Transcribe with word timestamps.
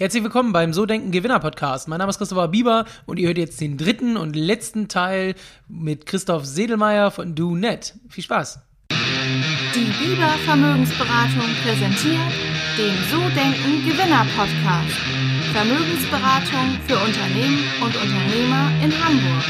Herzlich 0.00 0.22
willkommen 0.22 0.54
beim 0.54 0.72
So 0.72 0.86
Denken 0.86 1.10
Gewinner 1.10 1.40
Podcast. 1.40 1.86
Mein 1.86 1.98
Name 1.98 2.08
ist 2.08 2.16
Christopher 2.16 2.48
Bieber 2.48 2.86
und 3.04 3.18
ihr 3.18 3.28
hört 3.28 3.36
jetzt 3.36 3.60
den 3.60 3.76
dritten 3.76 4.16
und 4.16 4.34
letzten 4.34 4.88
Teil 4.88 5.34
mit 5.68 6.06
Christoph 6.06 6.46
Sedelmeier 6.46 7.10
von 7.10 7.34
DoNet. 7.34 7.96
Viel 8.08 8.24
Spaß! 8.24 8.60
Die 8.90 9.92
Bieber 10.02 10.30
Vermögensberatung 10.46 11.44
präsentiert 11.62 12.32
den 12.78 12.94
So 13.10 13.18
Denken 13.18 13.86
Gewinner 13.86 14.26
Podcast. 14.38 14.96
Vermögensberatung 15.52 16.78
für 16.88 16.96
Unternehmen 16.96 17.62
und 17.82 17.94
Unternehmer 17.94 18.70
in 18.82 19.04
Hamburg. 19.04 19.44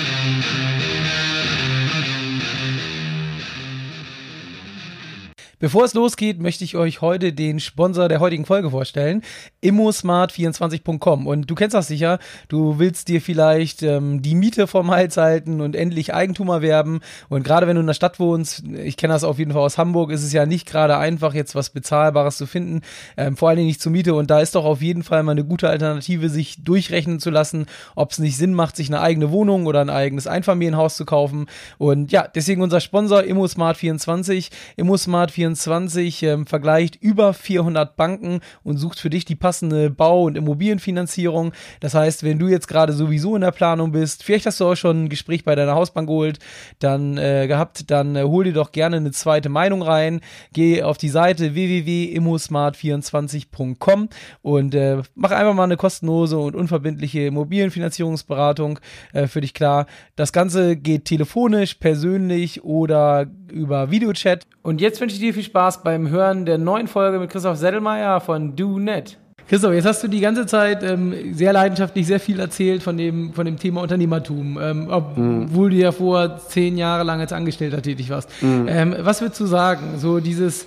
Bevor 5.61 5.85
es 5.85 5.93
losgeht, 5.93 6.41
möchte 6.41 6.65
ich 6.65 6.75
euch 6.75 7.03
heute 7.03 7.35
den 7.35 7.61
Sponsor 7.61 8.09
der 8.09 8.19
heutigen 8.19 8.47
Folge 8.47 8.71
vorstellen, 8.71 9.21
immosmart24.com. 9.63 11.27
Und 11.27 11.51
du 11.51 11.55
kennst 11.55 11.75
das 11.75 11.87
sicher, 11.87 12.19
du 12.49 12.79
willst 12.79 13.09
dir 13.09 13.21
vielleicht 13.21 13.83
ähm, 13.83 14.23
die 14.23 14.35
Miete 14.35 14.67
vom 14.67 14.91
Hals 14.91 15.19
halten 15.19 15.61
und 15.61 15.77
endlich 15.77 16.15
Eigentum 16.15 16.49
erwerben. 16.49 17.01
Und 17.29 17.43
gerade 17.43 17.67
wenn 17.67 17.75
du 17.75 17.83
in 17.83 17.87
der 17.87 17.93
Stadt 17.93 18.19
wohnst, 18.19 18.65
ich 18.69 18.97
kenne 18.97 19.13
das 19.13 19.23
auf 19.23 19.39
jeden 19.39 19.53
Fall 19.53 19.61
aus 19.61 19.77
Hamburg, 19.77 20.13
ist 20.13 20.25
es 20.25 20.33
ja 20.33 20.47
nicht 20.47 20.67
gerade 20.67 20.97
einfach, 20.97 21.35
jetzt 21.35 21.55
was 21.55 21.69
Bezahlbares 21.69 22.39
zu 22.39 22.47
finden, 22.47 22.81
ähm, 23.19 23.37
vor 23.37 23.51
allen 23.51 23.59
Dingen 23.59 23.69
nicht 23.69 23.83
zur 23.83 23.93
Miete. 23.93 24.15
Und 24.15 24.31
da 24.31 24.41
ist 24.41 24.55
doch 24.55 24.65
auf 24.65 24.81
jeden 24.81 25.03
Fall 25.03 25.23
mal 25.25 25.33
eine 25.33 25.45
gute 25.45 25.69
Alternative, 25.69 26.31
sich 26.31 26.65
durchrechnen 26.65 27.21
zu 27.21 27.29
lassen, 27.29 27.67
ob 27.95 28.13
es 28.13 28.19
nicht 28.19 28.39
Sinn 28.39 28.55
macht, 28.55 28.77
sich 28.77 28.89
eine 28.89 29.03
eigene 29.03 29.31
Wohnung 29.31 29.67
oder 29.67 29.83
ein 29.83 29.91
eigenes 29.91 30.27
Einfamilienhaus 30.27 30.97
zu 30.97 31.05
kaufen. 31.05 31.49
Und 31.77 32.13
ja, 32.13 32.27
deswegen 32.35 32.63
unser 32.63 32.81
Sponsor 32.81 33.21
immosmart24, 33.21 34.49
immosmart24 34.79 35.50
24 35.57 36.23
ähm, 36.23 36.47
vergleicht 36.47 36.97
über 36.97 37.35
400 37.35 37.97
Banken 37.97 38.41
und 38.63 38.77
sucht 38.77 39.01
für 39.01 39.11
dich 39.11 39.25
die 39.25 39.35
passende 39.37 39.91
Bau- 39.91 40.25
und 40.25 40.37
Immobilienfinanzierung. 40.37 41.53
Das 41.81 41.95
heißt, 41.95 42.23
wenn 42.23 42.39
du 42.39 42.49
jetzt 42.49 42.69
gerade 42.69 42.93
sowieso 42.93 43.35
in 43.35 43.43
der 43.43 43.51
Planung 43.51 43.91
bist, 43.93 44.23
vielleicht 44.23 44.47
hast 44.47 44.61
du 44.61 44.67
auch 44.67 44.77
schon 44.77 45.05
ein 45.05 45.09
Gespräch 45.09 45.45
bei 45.45 45.55
deiner 45.55 45.75
Hausbank 45.75 46.09
geholt, 46.09 46.39
dann 46.79 47.17
äh, 47.19 47.47
gehabt, 47.47 47.91
dann 47.91 48.17
äh, 48.17 48.23
hol 48.23 48.45
dir 48.45 48.53
doch 48.53 48.73
gerne 48.73 48.97
eine 48.97 49.13
zweite 49.13 49.49
Meinung 49.49 49.83
rein. 49.83 50.21
Geh 50.53 50.83
auf 50.83 50.99
die 50.99 51.09
Seite 51.09 51.55
www.immosmart24.com 51.55 54.09
und 54.43 54.75
äh, 54.75 55.03
mach 55.15 55.31
einfach 55.31 55.55
mal 55.55 55.65
eine 55.65 55.77
kostenlose 55.77 56.39
und 56.39 56.55
unverbindliche 56.55 57.27
Immobilienfinanzierungsberatung 57.27 58.79
äh, 59.13 59.27
für 59.27 59.41
dich 59.41 59.55
klar. 59.55 59.87
Das 60.17 60.33
Ganze 60.33 60.77
geht 60.77 61.07
telefonisch, 61.07 61.75
persönlich 61.75 62.65
oder 62.65 63.27
über 63.51 63.91
Videochat. 63.91 64.47
Und 64.63 64.81
jetzt 64.81 65.01
wünsche 65.01 65.15
ich 65.15 65.21
dir 65.21 65.35
viel 65.35 65.40
Spaß 65.43 65.83
beim 65.83 66.09
Hören 66.09 66.47
der 66.47 66.59
neuen 66.59 66.87
Folge 66.87 67.19
mit 67.19 67.31
Christoph 67.31 67.57
Settelmeier 67.57 68.21
von 68.21 68.57
DoNet. 68.57 69.19
Christoph, 69.49 69.73
jetzt 69.73 69.87
hast 69.87 70.05
du 70.05 70.07
die 70.07 70.21
ganze 70.21 70.47
Zeit 70.47 70.85
ähm, 70.85 71.35
sehr 71.35 71.53
leidenschaftlich 71.53 72.07
sehr 72.07 72.21
viel 72.21 72.39
erzählt 72.39 72.85
von 72.85 72.97
dem, 72.97 73.33
von 73.33 73.45
dem 73.45 73.57
Thema 73.57 73.83
Unternehmertum, 73.83 74.57
ähm, 74.63 74.87
obwohl 74.89 75.69
mhm. 75.69 75.71
du 75.71 75.77
ja 75.77 75.91
vor 75.91 76.39
zehn 76.39 76.79
Jahre 76.79 77.03
lang 77.03 77.19
als 77.19 77.33
Angestellter 77.33 77.83
tätig 77.83 78.11
warst. 78.11 78.31
Mhm. 78.43 78.67
Ähm, 78.69 78.95
was 79.01 79.21
würdest 79.21 79.41
du 79.41 79.47
sagen? 79.47 79.99
So 79.99 80.21
dieses 80.21 80.67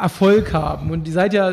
Erfolg 0.00 0.52
haben 0.52 0.90
und 0.90 1.06
ihr 1.06 1.12
seid 1.12 1.34
ja 1.34 1.52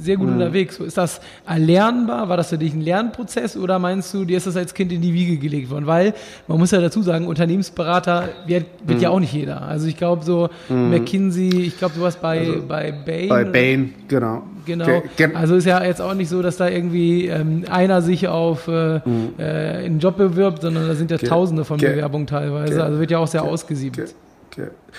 sehr 0.00 0.16
gut 0.16 0.26
mhm. 0.26 0.34
unterwegs. 0.34 0.78
Ist 0.78 0.98
das 0.98 1.20
erlernbar? 1.46 2.28
War 2.28 2.36
das 2.36 2.48
für 2.48 2.58
dich 2.58 2.74
ein 2.74 2.80
Lernprozess 2.80 3.56
oder 3.56 3.78
meinst 3.78 4.12
du, 4.12 4.24
dir 4.24 4.36
ist 4.36 4.46
das 4.46 4.56
als 4.56 4.74
Kind 4.74 4.92
in 4.92 5.00
die 5.00 5.14
Wiege 5.14 5.36
gelegt 5.36 5.70
worden? 5.70 5.86
Weil 5.86 6.14
man 6.48 6.58
muss 6.58 6.72
ja 6.72 6.80
dazu 6.80 7.02
sagen, 7.02 7.26
Unternehmensberater 7.26 8.28
wird, 8.46 8.66
wird 8.84 8.98
mhm. 8.98 9.02
ja 9.02 9.10
auch 9.10 9.20
nicht 9.20 9.32
jeder. 9.32 9.62
Also 9.62 9.86
ich 9.86 9.96
glaube 9.96 10.24
so 10.24 10.48
mhm. 10.68 10.90
McKinsey, 10.90 11.62
ich 11.62 11.78
glaube 11.78 11.94
du 11.96 12.02
warst 12.02 12.20
bei, 12.20 12.40
also, 12.40 12.62
bei 12.66 12.92
Bain. 12.92 13.28
Bei 13.28 13.44
Bain, 13.44 13.94
genau. 14.08 14.42
Genau. 14.66 15.02
Also 15.34 15.56
ist 15.56 15.64
ja 15.64 15.82
jetzt 15.82 16.00
auch 16.00 16.14
nicht 16.14 16.28
so, 16.28 16.42
dass 16.42 16.56
da 16.56 16.68
irgendwie 16.68 17.26
ähm, 17.26 17.64
einer 17.70 18.02
sich 18.02 18.28
auf 18.28 18.68
äh, 18.68 19.00
mhm. 19.04 19.34
äh, 19.38 19.42
einen 19.42 19.98
Job 19.98 20.16
bewirbt, 20.16 20.62
sondern 20.62 20.86
da 20.86 20.94
sind 20.94 21.10
ja 21.10 21.18
Tausende 21.18 21.64
von 21.64 21.78
Bewerbungen 21.78 22.26
teilweise. 22.26 22.82
Also 22.82 23.00
wird 23.00 23.10
ja 23.10 23.18
auch 23.18 23.26
sehr 23.26 23.42
ausgesiebt. 23.42 23.98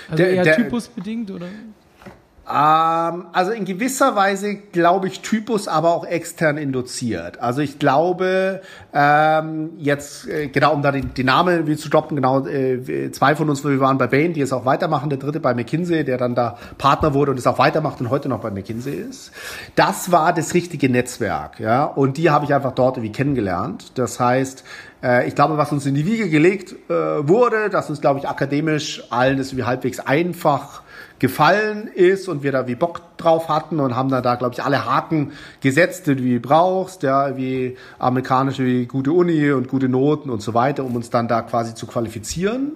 Also 0.09 0.24
eher 0.24 0.56
typusbedingt 0.56 1.31
oder? 1.31 1.47
Ähm, 2.52 3.28
also 3.32 3.52
in 3.52 3.64
gewisser 3.66 4.16
Weise 4.16 4.56
glaube 4.56 5.08
ich 5.08 5.22
Typus, 5.22 5.68
aber 5.68 5.96
auch 5.96 6.06
extern 6.06 6.58
induziert. 6.58 7.40
Also 7.40 7.62
ich 7.62 7.80
glaube, 7.80 8.62
ähm, 8.94 9.72
jetzt, 9.78 10.28
äh, 10.28 10.48
genau 10.48 10.74
um 10.74 10.82
da 10.82 10.92
die, 10.92 11.02
die 11.02 11.24
Namen 11.24 11.68
wie 11.68 11.78
zu 11.78 11.90
droppen, 11.90 12.16
genau, 12.16 12.46
äh, 12.46 13.12
zwei 13.12 13.36
von 13.36 13.50
uns, 13.50 13.64
wir 13.64 13.80
waren 13.80 13.98
bei 13.98 14.08
Bain, 14.08 14.34
die 14.34 14.42
es 14.42 14.52
auch 14.52 14.66
weitermachen, 14.66 15.10
der 15.10 15.20
dritte 15.20 15.40
bei 15.40 15.54
McKinsey, 15.54 16.04
der 16.04 16.18
dann 16.18 16.36
da 16.36 16.58
Partner 16.78 17.14
wurde 17.14 17.32
und 17.32 17.38
es 17.38 17.48
auch 17.48 17.58
weitermacht 17.58 18.02
und 18.02 18.10
heute 18.10 18.28
noch 18.28 18.42
bei 18.42 18.52
McKinsey 18.52 18.96
ist. 18.96 19.32
Das 19.76 20.12
war 20.12 20.34
das 20.34 20.54
richtige 20.54 20.90
Netzwerk, 20.90 21.60
ja, 21.60 21.86
und 21.86 22.18
die 22.18 22.30
habe 22.32 22.44
ich 22.46 22.54
einfach 22.54 22.74
dort 22.74 22.98
irgendwie 22.98 23.14
kennengelernt. 23.14 23.98
Das 23.98 24.20
heißt, 24.20 24.66
äh, 25.04 25.28
ich 25.28 25.36
glaube, 25.36 25.58
was 25.58 25.72
uns 25.72 25.86
in 25.86 25.96
die 25.96 26.06
Wiege 26.06 26.30
gelegt 26.30 26.76
äh, 26.90 26.94
wurde, 26.94 27.70
dass 27.70 27.90
uns, 27.90 28.02
glaube 28.02 28.20
ich, 28.20 28.28
akademisch 28.28 29.04
allen 29.10 29.38
das 29.38 29.56
wie 29.56 29.64
halbwegs 29.64 30.00
einfach 30.00 30.82
gefallen 31.22 31.88
ist 31.88 32.28
und 32.28 32.42
wir 32.42 32.52
da 32.52 32.66
wie 32.66 32.74
Bock 32.74 33.16
drauf 33.18 33.48
hatten 33.48 33.80
und 33.80 33.96
haben 33.96 34.09
dann 34.09 34.24
da, 34.24 34.34
glaube 34.34 34.56
ich, 34.56 34.64
alle 34.64 34.86
Haken 34.86 35.34
gesetzt, 35.62 36.08
die 36.08 36.16
du 36.16 36.40
brauchst, 36.40 37.04
ja, 37.04 37.38
wie 37.38 37.78
amerikanische, 38.00 38.66
wie 38.66 38.88
gute 38.88 39.12
Uni 39.12 39.52
und 39.52 39.68
gute 39.68 39.88
Noten 39.88 40.32
und 40.32 40.42
so 40.42 40.56
weiter, 40.56 40.84
um 40.84 40.96
uns 40.96 41.12
dann 41.12 41.28
da 41.28 41.44
quasi 41.44 41.76
zu 41.76 41.86
qualifizieren. 41.86 42.72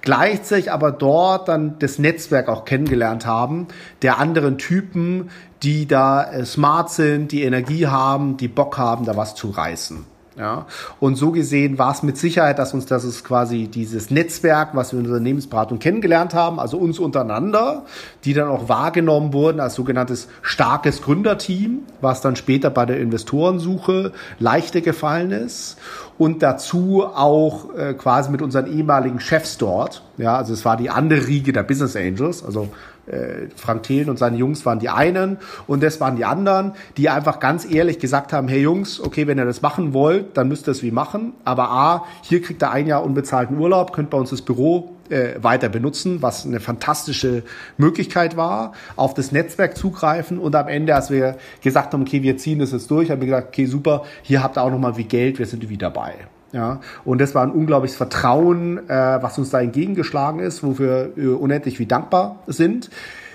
Gleichzeitig 0.00 0.72
aber 0.72 0.90
dort 0.90 1.48
dann 1.48 1.78
das 1.80 1.98
Netzwerk 1.98 2.48
auch 2.48 2.64
kennengelernt 2.64 3.26
haben, 3.26 3.68
der 4.00 4.18
anderen 4.18 4.56
Typen, 4.56 5.28
die 5.62 5.86
da 5.86 6.24
äh, 6.24 6.46
smart 6.46 6.90
sind, 6.90 7.30
die 7.30 7.42
Energie 7.42 7.88
haben, 7.88 8.38
die 8.38 8.48
Bock 8.48 8.78
haben, 8.78 9.04
da 9.04 9.18
was 9.18 9.34
zu 9.34 9.50
reißen. 9.50 10.11
Ja, 10.38 10.64
und 10.98 11.16
so 11.16 11.30
gesehen 11.30 11.78
war 11.78 11.92
es 11.92 12.02
mit 12.02 12.16
Sicherheit, 12.16 12.58
dass 12.58 12.72
uns 12.72 12.86
das 12.86 13.04
ist 13.04 13.22
quasi 13.22 13.68
dieses 13.68 14.10
Netzwerk, 14.10 14.70
was 14.72 14.92
wir 14.92 14.98
in 14.98 15.04
der 15.04 15.12
Unternehmensberatung 15.12 15.78
kennengelernt 15.78 16.32
haben, 16.32 16.58
also 16.58 16.78
uns 16.78 16.98
untereinander, 16.98 17.84
die 18.24 18.32
dann 18.32 18.48
auch 18.48 18.66
wahrgenommen 18.66 19.34
wurden 19.34 19.60
als 19.60 19.74
sogenanntes 19.74 20.28
starkes 20.40 21.02
Gründerteam, 21.02 21.80
was 22.00 22.22
dann 22.22 22.36
später 22.36 22.70
bei 22.70 22.86
der 22.86 22.98
Investorensuche 22.98 24.12
leichter 24.38 24.80
gefallen 24.80 25.32
ist 25.32 25.76
und 26.16 26.42
dazu 26.42 27.04
auch 27.04 27.74
äh, 27.74 27.92
quasi 27.92 28.30
mit 28.30 28.40
unseren 28.40 28.72
ehemaligen 28.72 29.20
Chefs 29.20 29.58
dort. 29.58 30.02
Ja, 30.16 30.36
also 30.36 30.54
es 30.54 30.64
war 30.64 30.78
die 30.78 30.88
andere 30.88 31.26
Riege 31.26 31.52
der 31.52 31.62
Business 31.62 31.94
Angels, 31.94 32.42
also 32.42 32.68
äh, 33.06 33.48
Frank 33.56 33.82
Thelen 33.84 34.10
und 34.10 34.18
seine 34.18 34.36
Jungs 34.36 34.64
waren 34.66 34.78
die 34.78 34.88
einen 34.88 35.38
und 35.66 35.82
das 35.82 36.00
waren 36.00 36.16
die 36.16 36.24
anderen, 36.24 36.72
die 36.96 37.08
einfach 37.08 37.40
ganz 37.40 37.70
ehrlich 37.70 37.98
gesagt 37.98 38.32
haben, 38.32 38.48
hey 38.48 38.60
Jungs, 38.60 39.00
okay, 39.00 39.26
wenn 39.26 39.38
ihr 39.38 39.44
das 39.44 39.62
machen 39.62 39.92
wollt, 39.92 40.36
dann 40.36 40.48
müsst 40.48 40.68
ihr 40.68 40.72
es 40.72 40.82
wie 40.82 40.90
machen, 40.90 41.32
aber 41.44 41.70
A, 41.70 42.04
hier 42.22 42.42
kriegt 42.42 42.62
ihr 42.62 42.70
ein 42.70 42.86
Jahr 42.86 43.04
unbezahlten 43.04 43.58
Urlaub, 43.58 43.92
könnt 43.92 44.10
bei 44.10 44.18
uns 44.18 44.30
das 44.30 44.42
Büro 44.42 44.92
äh, 45.08 45.34
weiter 45.42 45.68
benutzen, 45.68 46.22
was 46.22 46.46
eine 46.46 46.60
fantastische 46.60 47.42
Möglichkeit 47.76 48.36
war, 48.36 48.72
auf 48.96 49.14
das 49.14 49.32
Netzwerk 49.32 49.76
zugreifen 49.76 50.38
und 50.38 50.54
am 50.54 50.68
Ende, 50.68 50.94
als 50.94 51.10
wir 51.10 51.36
gesagt 51.60 51.92
haben, 51.92 52.02
okay, 52.02 52.22
wir 52.22 52.36
ziehen 52.36 52.58
das 52.58 52.72
jetzt 52.72 52.90
durch, 52.90 53.10
haben 53.10 53.20
wir 53.20 53.26
gesagt, 53.26 53.48
okay, 53.48 53.66
super, 53.66 54.04
hier 54.22 54.42
habt 54.42 54.56
ihr 54.56 54.62
auch 54.62 54.70
nochmal 54.70 54.96
wie 54.96 55.04
Geld, 55.04 55.38
wir 55.38 55.46
sind 55.46 55.68
wieder 55.68 55.90
dabei. 55.90 56.14
Ja, 56.52 56.80
und 57.04 57.20
das 57.20 57.34
war 57.34 57.42
ein 57.42 57.50
unglaubliches 57.50 57.96
Vertrauen, 57.96 58.88
äh, 58.88 58.92
was 59.22 59.38
uns 59.38 59.50
da 59.50 59.60
entgegengeschlagen 59.60 60.40
ist, 60.40 60.62
wofür 60.62 61.12
wir 61.16 61.40
unendlich 61.40 61.78
wie 61.78 61.86
dankbar 61.86 62.40
sind. 62.46 62.90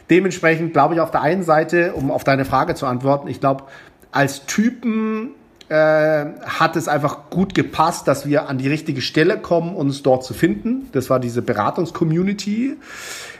Dementsprechend 0.10 0.72
glaube 0.74 0.94
ich 0.94 1.02
auf 1.02 1.12
der 1.12 1.22
einen 1.22 1.44
Seite, 1.44 1.94
um 1.94 2.12
auf 2.12 2.24
deine 2.24 2.46
Frage 2.46 2.76
zu 2.76 2.86
antworten, 2.86 3.28
ich 3.28 3.40
glaube, 3.40 3.64
als 4.12 4.46
Typen 4.46 5.32
äh, 5.70 6.26
hat 6.46 6.76
es 6.76 6.88
einfach 6.88 7.30
gut 7.30 7.54
gepasst, 7.54 8.08
dass 8.08 8.26
wir 8.26 8.48
an 8.48 8.58
die 8.58 8.70
richtige 8.70 9.02
Stelle 9.02 9.38
kommen, 9.38 9.76
uns 9.76 10.04
dort 10.04 10.24
zu 10.24 10.34
finden. 10.34 10.88
Das 10.94 11.10
war 11.10 11.20
diese 11.20 11.42
Beratungscommunity. 11.42 12.78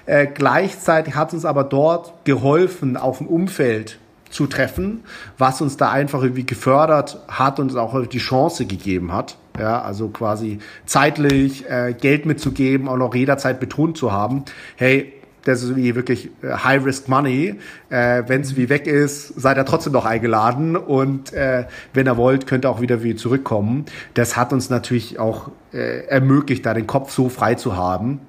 Äh, 0.06 0.28
gleichzeitig 0.28 1.16
hat 1.16 1.34
uns 1.34 1.46
aber 1.46 1.64
dort 1.64 2.14
geholfen, 2.26 2.98
auf 2.98 3.22
ein 3.22 3.28
Umfeld 3.28 4.00
zu 4.30 4.48
treffen, 4.48 5.04
was 5.38 5.62
uns 5.62 5.78
da 5.78 5.92
einfach 5.92 6.22
irgendwie 6.22 6.46
gefördert 6.46 7.20
hat 7.28 7.60
und 7.60 7.76
auch 7.78 8.06
die 8.06 8.20
Chance 8.20 8.66
gegeben 8.66 9.14
hat. 9.14 9.38
Ja, 9.60 9.82
also 9.82 10.10
quasi 10.10 10.60
zeitlich 10.86 11.68
äh, 11.68 11.94
Geld 12.00 12.28
mitzugeben, 12.28 12.88
auch 12.88 12.98
noch 12.98 13.16
jederzeit 13.16 13.60
betont 13.60 13.98
zu 13.98 14.12
haben, 14.12 14.44
hey, 14.76 15.14
das 15.48 15.64
ist 15.64 15.76
wie 15.78 15.96
wirklich 15.96 16.30
äh, 16.42 16.52
High 16.52 16.84
Risk 16.86 17.08
Money. 17.08 17.56
Äh, 17.90 18.24
wenn 18.28 18.42
es 18.42 18.58
wie 18.58 18.70
weg 18.70 18.86
ist, 18.86 19.28
seid 19.40 19.58
ihr 19.58 19.66
trotzdem 19.66 19.94
noch 19.94 20.06
eingeladen 20.06 20.76
und 20.76 21.32
äh, 21.34 21.66
wenn 21.94 22.08
ihr 22.08 22.18
wollt, 22.18 22.48
könnt 22.48 22.66
ihr 22.66 22.70
auch 22.70 22.82
wieder 22.82 23.02
wie 23.02 23.16
zurückkommen. 23.16 23.86
Das 24.14 24.36
hat 24.36 24.52
uns 24.52 24.70
natürlich 24.70 25.20
auch 25.20 25.50
äh, 25.72 26.06
ermöglicht, 26.08 26.66
da 26.66 26.74
den 26.74 26.86
Kopf 26.86 27.12
so 27.12 27.30
frei 27.30 27.56
zu 27.56 27.78
haben, 27.78 28.20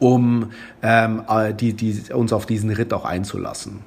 um 0.00 0.50
ähm, 0.82 1.22
äh, 1.28 1.54
die, 1.54 1.72
die, 1.72 2.12
uns 2.12 2.32
auf 2.32 2.46
diesen 2.46 2.70
Ritt 2.70 2.92
auch 2.92 3.04
einzulassen. 3.04 3.80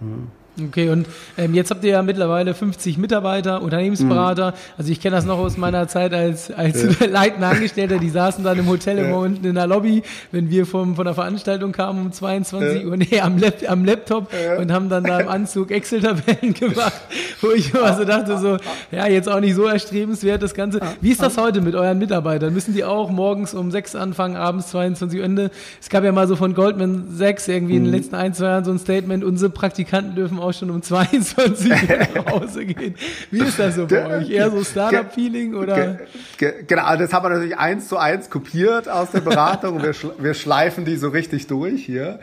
Mhm. 0.00 0.41
Okay, 0.60 0.90
und 0.90 1.06
ähm, 1.38 1.54
jetzt 1.54 1.70
habt 1.70 1.82
ihr 1.82 1.92
ja 1.92 2.02
mittlerweile 2.02 2.52
50 2.52 2.98
Mitarbeiter, 2.98 3.62
Unternehmensberater. 3.62 4.50
Mhm. 4.50 4.56
Also 4.76 4.92
ich 4.92 5.00
kenne 5.00 5.16
das 5.16 5.24
noch 5.24 5.38
aus 5.38 5.56
meiner 5.56 5.88
Zeit 5.88 6.12
als, 6.12 6.50
als 6.50 6.82
ja. 6.82 7.06
leitender 7.10 7.48
Angestellter, 7.48 7.98
die 7.98 8.10
saßen 8.10 8.44
dann 8.44 8.58
im 8.58 8.68
Hotel 8.68 8.98
immer 8.98 9.08
ja. 9.08 9.16
unten 9.16 9.46
in 9.46 9.54
der 9.54 9.66
Lobby, 9.66 10.02
wenn 10.30 10.50
wir 10.50 10.66
vom, 10.66 10.94
von 10.94 11.06
der 11.06 11.14
Veranstaltung 11.14 11.72
kamen 11.72 12.06
um 12.06 12.12
22 12.12 12.82
ja. 12.82 12.88
Uhr, 12.88 12.96
nee, 12.98 13.18
am, 13.20 13.38
Lap, 13.38 13.62
am 13.66 13.86
Laptop 13.86 14.30
und 14.58 14.70
haben 14.70 14.90
dann 14.90 15.04
da 15.04 15.20
im 15.20 15.28
Anzug 15.28 15.70
Excel-Tabellen 15.70 16.52
gemacht, 16.60 17.00
wo 17.40 17.52
ich 17.52 17.72
immer 17.72 17.96
so 17.96 18.04
dachte, 18.04 18.36
so, 18.36 18.58
ja, 18.90 19.06
jetzt 19.06 19.30
auch 19.30 19.40
nicht 19.40 19.54
so 19.54 19.64
erstrebenswert 19.64 20.42
das 20.42 20.52
Ganze. 20.52 20.80
Wie 21.00 21.12
ist 21.12 21.22
das 21.22 21.38
heute 21.38 21.62
mit 21.62 21.74
euren 21.74 21.98
Mitarbeitern? 21.98 22.52
Müssen 22.52 22.74
die 22.74 22.84
auch 22.84 23.10
morgens 23.10 23.54
um 23.54 23.70
6 23.70 23.96
anfangen, 23.96 24.36
abends 24.36 24.68
22 24.68 25.18
Uhr 25.18 25.24
Ende? 25.24 25.50
Es 25.80 25.88
gab 25.88 26.04
ja 26.04 26.12
mal 26.12 26.28
so 26.28 26.36
von 26.36 26.52
Goldman 26.52 27.06
6 27.10 27.48
irgendwie 27.48 27.76
in 27.76 27.84
den 27.84 27.90
mhm. 27.90 27.96
letzten 27.96 28.16
ein, 28.16 28.34
zwei 28.34 28.46
Jahren 28.46 28.64
so 28.64 28.70
ein 28.70 28.78
Statement, 28.78 29.24
unsere 29.24 29.50
Praktikanten 29.50 30.14
dürfen 30.14 30.41
auch 30.42 30.52
schon 30.52 30.70
um 30.70 30.82
22 30.82 31.70
Uhr 31.70 31.76
nach 32.14 32.32
Hause 32.32 32.64
gehen. 32.66 32.94
Wie 33.30 33.40
ist 33.40 33.58
das 33.58 33.76
so 33.76 33.86
bei 33.86 34.18
euch? 34.18 34.30
Eher 34.30 34.50
so 34.50 34.62
Startup-Feeling 34.62 35.54
oder? 35.54 36.00
Genau, 36.38 36.82
also 36.82 37.04
das 37.04 37.12
haben 37.12 37.24
wir 37.24 37.30
natürlich 37.30 37.56
eins 37.56 37.88
zu 37.88 37.96
eins 37.96 38.28
kopiert 38.30 38.88
aus 38.88 39.10
der 39.10 39.20
Beratung. 39.20 39.82
wir, 39.82 39.94
wir 40.18 40.34
schleifen 40.34 40.84
die 40.84 40.96
so 40.96 41.08
richtig 41.08 41.46
durch 41.46 41.84
hier. 41.84 42.18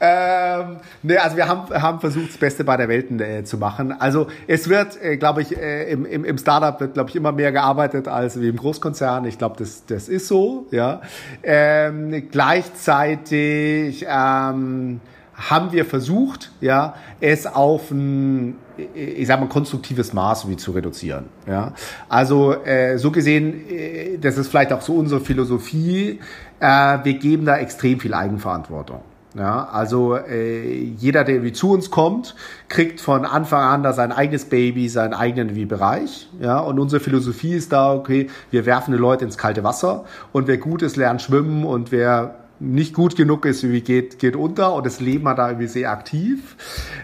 Ähm, 0.00 0.76
nee, 1.02 1.16
also 1.16 1.36
wir 1.36 1.48
haben, 1.48 1.70
haben 1.70 2.00
versucht, 2.00 2.30
das 2.30 2.38
Beste 2.38 2.64
bei 2.64 2.76
der 2.76 2.88
Welt 2.88 3.10
äh, 3.20 3.44
zu 3.44 3.58
machen. 3.58 3.92
Also 3.92 4.28
es 4.46 4.68
wird, 4.68 5.00
äh, 5.02 5.16
glaube 5.16 5.42
ich, 5.42 5.56
äh, 5.56 5.90
im, 5.90 6.04
im, 6.06 6.24
im 6.24 6.38
Startup 6.38 6.80
wird, 6.80 6.94
glaube 6.94 7.10
ich, 7.10 7.16
immer 7.16 7.32
mehr 7.32 7.52
gearbeitet 7.52 8.08
als 8.08 8.40
wie 8.40 8.48
im 8.48 8.56
Großkonzern. 8.56 9.24
Ich 9.24 9.38
glaube, 9.38 9.56
das, 9.58 9.84
das 9.86 10.08
ist 10.08 10.28
so, 10.28 10.66
ja. 10.70 11.00
Ähm, 11.42 12.28
gleichzeitig, 12.30 14.06
ähm, 14.08 15.00
haben 15.38 15.72
wir 15.72 15.84
versucht, 15.84 16.50
ja, 16.60 16.94
es 17.20 17.46
auf 17.46 17.90
ein, 17.90 18.56
ich 18.94 19.26
sag 19.26 19.40
mal, 19.40 19.48
konstruktives 19.48 20.12
Maß 20.12 20.48
wie 20.48 20.56
zu 20.56 20.72
reduzieren. 20.72 21.26
Ja. 21.46 21.72
Also 22.08 22.54
äh, 22.64 22.98
so 22.98 23.10
gesehen, 23.10 23.68
äh, 23.70 24.18
das 24.18 24.36
ist 24.36 24.48
vielleicht 24.48 24.72
auch 24.72 24.82
so 24.82 24.94
unsere 24.94 25.20
Philosophie, 25.20 26.18
äh, 26.60 26.98
wir 27.04 27.14
geben 27.14 27.44
da 27.44 27.56
extrem 27.56 28.00
viel 28.00 28.14
Eigenverantwortung. 28.14 29.00
Ja, 29.34 29.68
also 29.70 30.16
äh, 30.16 30.82
jeder, 30.96 31.22
der 31.22 31.44
wie 31.44 31.52
zu 31.52 31.70
uns 31.70 31.90
kommt, 31.90 32.34
kriegt 32.68 33.00
von 33.00 33.24
Anfang 33.24 33.62
an 33.62 33.82
da 33.82 33.92
sein 33.92 34.10
eigenes 34.10 34.46
Baby, 34.46 34.88
seinen 34.88 35.12
eigenen 35.12 35.54
wie 35.54 35.66
Bereich. 35.66 36.28
Ja, 36.40 36.58
und 36.58 36.78
unsere 36.80 37.00
Philosophie 37.00 37.52
ist 37.52 37.72
da, 37.72 37.94
okay, 37.94 38.30
wir 38.50 38.66
werfen 38.66 38.92
die 38.92 38.98
Leute 38.98 39.26
ins 39.26 39.38
kalte 39.38 39.62
Wasser 39.62 40.06
und 40.32 40.48
wer 40.48 40.56
gut 40.56 40.82
ist, 40.82 40.96
lernt 40.96 41.22
schwimmen 41.22 41.64
und 41.64 41.92
wer 41.92 42.36
nicht 42.60 42.94
gut 42.94 43.16
genug 43.16 43.44
ist, 43.44 43.62
wie 43.62 43.80
geht, 43.80 44.18
geht 44.18 44.36
unter 44.36 44.74
und 44.74 44.86
das 44.86 45.00
Leben 45.00 45.28
hat 45.28 45.38
da 45.38 45.48
irgendwie 45.48 45.68
sehr 45.68 45.90
aktiv. 45.90 46.56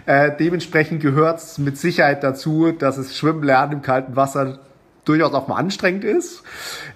Äh, 0.05 0.31
dementsprechend 0.37 1.01
gehört 1.01 1.39
es 1.39 1.57
mit 1.57 1.77
Sicherheit 1.77 2.23
dazu, 2.23 2.71
dass 2.71 2.97
es 2.97 3.17
Schwimmen 3.17 3.43
lernen 3.43 3.73
im 3.73 3.81
kalten 3.81 4.15
Wasser 4.15 4.59
durchaus 5.05 5.33
auch 5.33 5.47
mal 5.47 5.57
anstrengend 5.57 6.03
ist. 6.03 6.43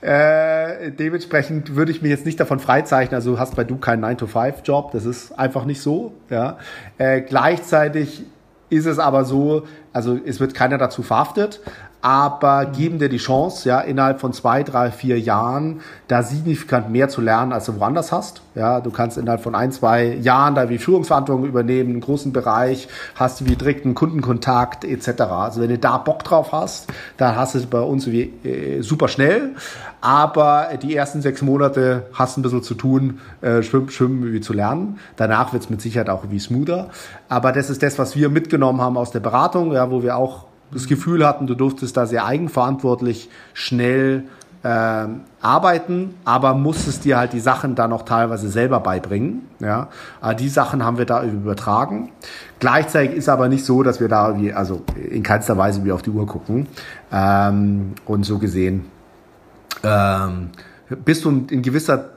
Äh, 0.01 0.91
dementsprechend 0.91 1.75
würde 1.75 1.91
ich 1.91 2.01
mir 2.01 2.09
jetzt 2.09 2.25
nicht 2.25 2.39
davon 2.39 2.59
freizeichnen, 2.59 3.15
also 3.15 3.39
hast 3.39 3.55
bei 3.55 3.63
du 3.63 3.77
keinen 3.77 4.03
9-to-5-Job, 4.03 4.91
das 4.91 5.05
ist 5.05 5.37
einfach 5.37 5.65
nicht 5.65 5.81
so. 5.81 6.13
Ja. 6.29 6.57
Äh, 6.97 7.21
gleichzeitig 7.21 8.25
ist 8.69 8.85
es 8.85 8.99
aber 8.99 9.25
so, 9.25 9.67
also 9.93 10.19
es 10.23 10.39
wird 10.39 10.53
keiner 10.53 10.77
dazu 10.77 11.03
verhaftet, 11.03 11.61
aber 12.01 12.65
geben 12.65 12.97
dir 12.97 13.09
die 13.09 13.17
Chance, 13.17 13.67
ja, 13.67 13.81
innerhalb 13.81 14.21
von 14.21 14.31
zwei, 14.31 14.63
drei, 14.63 14.89
vier 14.89 15.19
Jahren 15.19 15.81
da 16.07 16.23
signifikant 16.23 16.89
mehr 16.89 17.09
zu 17.09 17.19
lernen, 17.19 17.51
als 17.51 17.65
du 17.65 17.79
woanders 17.79 18.11
hast. 18.11 18.41
Ja, 18.55 18.79
du 18.79 18.89
kannst 18.89 19.17
innerhalb 19.17 19.41
von 19.41 19.53
ein, 19.53 19.71
zwei 19.71 20.15
Jahren 20.15 20.55
da 20.55 20.69
wie 20.69 20.77
Führungsverantwortung 20.77 21.45
übernehmen, 21.45 21.91
einen 21.91 22.01
großen 22.01 22.31
Bereich, 22.31 22.87
hast 23.15 23.41
du 23.41 23.45
wie 23.45 23.55
direkten 23.55 23.95
Kundenkontakt 23.95 24.85
etc. 24.85 25.21
Also 25.21 25.61
wenn 25.61 25.69
du 25.69 25.77
da 25.77 25.97
Bock 25.97 26.23
drauf 26.23 26.53
hast, 26.53 26.87
dann 27.17 27.35
hast 27.35 27.55
du 27.55 27.59
es 27.59 27.65
bei 27.65 27.81
uns 27.81 28.07
wie, 28.07 28.33
äh, 28.43 28.81
super 28.81 29.09
schnell. 29.09 29.55
Aber 30.01 30.69
die 30.81 30.95
ersten 30.95 31.21
sechs 31.21 31.41
Monate 31.41 32.07
hast 32.13 32.37
ein 32.37 32.41
bisschen 32.41 32.63
zu 32.63 32.75
tun, 32.75 33.19
äh, 33.41 33.61
schwimmen, 33.61 33.89
schwimmen 33.89 34.31
wie 34.31 34.39
zu 34.39 34.53
lernen. 34.53 34.99
Danach 35.17 35.51
wird 35.51 35.63
es 35.63 35.69
mit 35.69 35.81
Sicherheit 35.81 36.09
auch 36.09 36.23
wie 36.29 36.39
smoother. 36.39 36.89
Aber 37.27 37.51
das 37.51 37.69
ist 37.69 37.83
das, 37.83 37.99
was 37.99 38.15
wir 38.15 38.29
mitgenommen 38.29 38.79
haben 38.79 38.97
aus 38.97 39.11
der 39.11 39.19
Beratung, 39.19 39.73
ja, 39.73 39.91
wo 39.91 40.01
wir 40.01 40.15
auch 40.15 40.48
das 40.71 40.87
Gefühl 40.87 41.25
hatten, 41.25 41.47
du 41.47 41.55
durftest 41.55 41.97
da 41.97 42.05
sehr 42.05 42.25
eigenverantwortlich 42.25 43.29
schnell 43.53 44.25
äh, 44.63 45.07
arbeiten, 45.41 46.15
aber 46.25 46.53
musstest 46.53 47.05
dir 47.05 47.17
halt 47.17 47.33
die 47.33 47.39
Sachen 47.39 47.75
dann 47.75 47.93
auch 47.93 48.03
teilweise 48.03 48.49
selber 48.49 48.79
beibringen. 48.81 49.47
Ja, 49.59 49.87
aber 50.21 50.35
die 50.35 50.49
Sachen 50.49 50.83
haben 50.83 50.97
wir 50.97 51.05
da 51.05 51.23
übertragen. 51.23 52.11
Gleichzeitig 52.59 53.15
ist 53.15 53.29
aber 53.29 53.47
nicht 53.47 53.65
so, 53.65 53.83
dass 53.83 53.99
wir 53.99 54.09
da 54.09 54.39
wie, 54.39 54.53
also 54.53 54.81
in 55.09 55.23
keinster 55.23 55.57
Weise 55.57 55.83
wie 55.85 55.91
auf 55.91 56.01
die 56.01 56.09
Uhr 56.09 56.27
gucken. 56.27 56.67
Ähm, 57.11 57.93
und 58.05 58.25
so 58.25 58.37
gesehen 58.37 58.85
ähm, 59.83 60.49
bist 61.05 61.25
du 61.25 61.45
in 61.49 61.61
gewisser 61.61 62.09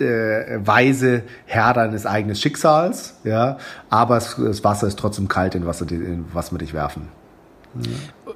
äh, 0.00 0.58
Weise 0.64 1.22
Herr 1.46 1.74
deines 1.74 2.06
eigenen 2.06 2.36
Schicksals, 2.36 3.14
ja, 3.24 3.58
aber 3.90 4.14
das 4.16 4.64
Wasser 4.64 4.86
ist 4.86 4.98
trotzdem 4.98 5.28
kalt, 5.28 5.54
in 5.54 5.66
was, 5.66 5.82
in 5.82 6.24
was 6.32 6.52
wir 6.52 6.58
dich 6.58 6.72
werfen. 6.72 7.19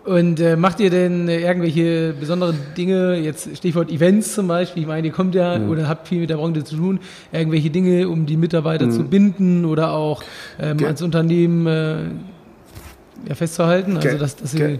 Und 0.04 0.38
äh, 0.38 0.56
macht 0.56 0.80
ihr 0.80 0.90
denn 0.90 1.28
äh, 1.28 1.40
irgendwelche 1.40 2.14
besonderen 2.18 2.56
Dinge, 2.76 3.16
jetzt 3.16 3.56
Stichwort 3.56 3.90
Events 3.90 4.34
zum 4.34 4.46
Beispiel, 4.46 4.82
ich 4.82 4.88
meine, 4.88 5.06
ihr 5.06 5.12
kommt 5.12 5.34
ja, 5.34 5.56
ja. 5.56 5.66
oder 5.66 5.88
habt 5.88 6.08
viel 6.08 6.20
mit 6.20 6.30
der 6.30 6.36
Branche 6.36 6.62
zu 6.62 6.76
tun, 6.76 7.00
irgendwelche 7.32 7.70
Dinge, 7.70 8.08
um 8.08 8.26
die 8.26 8.36
Mitarbeiter 8.36 8.86
mhm. 8.86 8.92
zu 8.92 9.04
binden 9.04 9.64
oder 9.64 9.92
auch 9.92 10.22
ähm, 10.60 10.78
als 10.84 11.02
Unternehmen 11.02 11.66
äh, 11.66 12.02
ja, 13.28 13.34
festzuhalten? 13.34 13.96
Also, 13.96 14.18
dass, 14.18 14.36
dass 14.36 14.54
ihr 14.54 14.78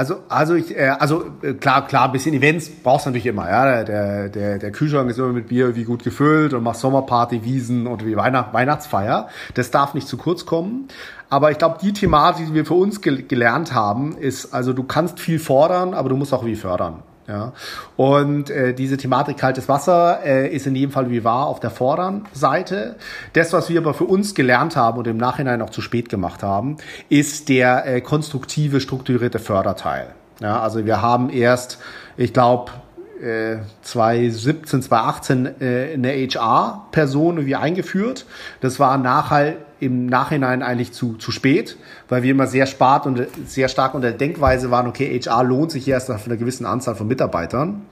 also, 0.00 0.16
also 0.30 0.54
ich, 0.54 0.74
äh, 0.74 0.88
also 0.98 1.26
äh, 1.42 1.52
klar, 1.52 1.86
klar, 1.86 2.06
ein 2.06 2.12
bisschen 2.12 2.32
Events 2.32 2.70
brauchst 2.70 3.04
du 3.04 3.10
natürlich 3.10 3.26
immer. 3.26 3.50
Ja, 3.50 3.84
der, 3.84 4.30
der, 4.30 4.58
der 4.58 4.72
Kühlschrank 4.72 5.10
ist 5.10 5.18
immer 5.18 5.28
mit 5.28 5.48
Bier 5.48 5.76
wie 5.76 5.84
gut 5.84 6.04
gefüllt 6.04 6.54
und 6.54 6.62
machst 6.62 6.80
Sommerparty, 6.80 7.44
Wiesen 7.44 7.86
und 7.86 8.06
wie 8.06 8.16
Weihnacht, 8.16 8.54
Weihnachtsfeier. 8.54 9.28
Das 9.52 9.70
darf 9.70 9.92
nicht 9.92 10.08
zu 10.08 10.16
kurz 10.16 10.46
kommen. 10.46 10.88
Aber 11.28 11.50
ich 11.50 11.58
glaube, 11.58 11.76
die 11.82 11.92
Thematik, 11.92 12.46
die 12.46 12.54
wir 12.54 12.64
für 12.64 12.74
uns 12.74 13.02
gel 13.02 13.24
gelernt 13.24 13.74
haben, 13.74 14.16
ist, 14.16 14.54
also 14.54 14.72
du 14.72 14.84
kannst 14.84 15.20
viel 15.20 15.38
fordern, 15.38 15.92
aber 15.92 16.08
du 16.08 16.16
musst 16.16 16.32
auch 16.32 16.46
wie 16.46 16.56
fördern. 16.56 17.02
Ja. 17.30 17.52
Und 17.96 18.50
äh, 18.50 18.74
diese 18.74 18.96
Thematik 18.96 19.36
kaltes 19.36 19.68
Wasser 19.68 20.18
äh, 20.24 20.48
ist 20.48 20.66
in 20.66 20.74
jedem 20.74 20.90
Fall 20.90 21.10
wie 21.10 21.22
wahr 21.22 21.46
auf 21.46 21.60
der 21.60 21.70
vorderen 21.70 22.26
Seite. 22.32 22.96
Das, 23.34 23.52
was 23.52 23.68
wir 23.68 23.80
aber 23.80 23.94
für 23.94 24.04
uns 24.04 24.34
gelernt 24.34 24.74
haben 24.74 24.98
und 24.98 25.06
im 25.06 25.16
Nachhinein 25.16 25.62
auch 25.62 25.70
zu 25.70 25.80
spät 25.80 26.08
gemacht 26.08 26.42
haben, 26.42 26.78
ist 27.08 27.48
der 27.48 27.86
äh, 27.86 28.00
konstruktive, 28.00 28.80
strukturierte 28.80 29.38
Förderteil. 29.38 30.08
Ja, 30.40 30.60
also 30.60 30.84
wir 30.86 31.02
haben 31.02 31.30
erst, 31.30 31.78
ich 32.16 32.32
glaube, 32.32 32.72
2017, 33.82 34.80
2018 34.80 35.60
äh, 35.60 35.92
eine 35.92 36.12
HR-Person 36.12 37.44
wie 37.44 37.54
eingeführt. 37.54 38.24
Das 38.62 38.80
war 38.80 38.96
nachher 38.96 39.56
im 39.80 40.06
Nachhinein 40.06 40.62
eigentlich 40.62 40.92
zu, 40.92 41.14
zu 41.14 41.32
spät, 41.32 41.76
weil 42.08 42.22
wir 42.22 42.30
immer 42.30 42.46
sehr 42.46 42.66
spart 42.66 43.06
und 43.06 43.26
sehr 43.46 43.68
stark 43.68 43.94
unter 43.94 44.08
der 44.08 44.18
Denkweise 44.18 44.70
waren, 44.70 44.86
okay, 44.86 45.18
HR 45.18 45.42
lohnt 45.44 45.70
sich 45.70 45.88
erst 45.88 46.08
nach 46.08 46.24
einer 46.26 46.36
gewissen 46.36 46.66
Anzahl 46.66 46.94
von 46.94 47.08
Mitarbeitern. 47.08 47.82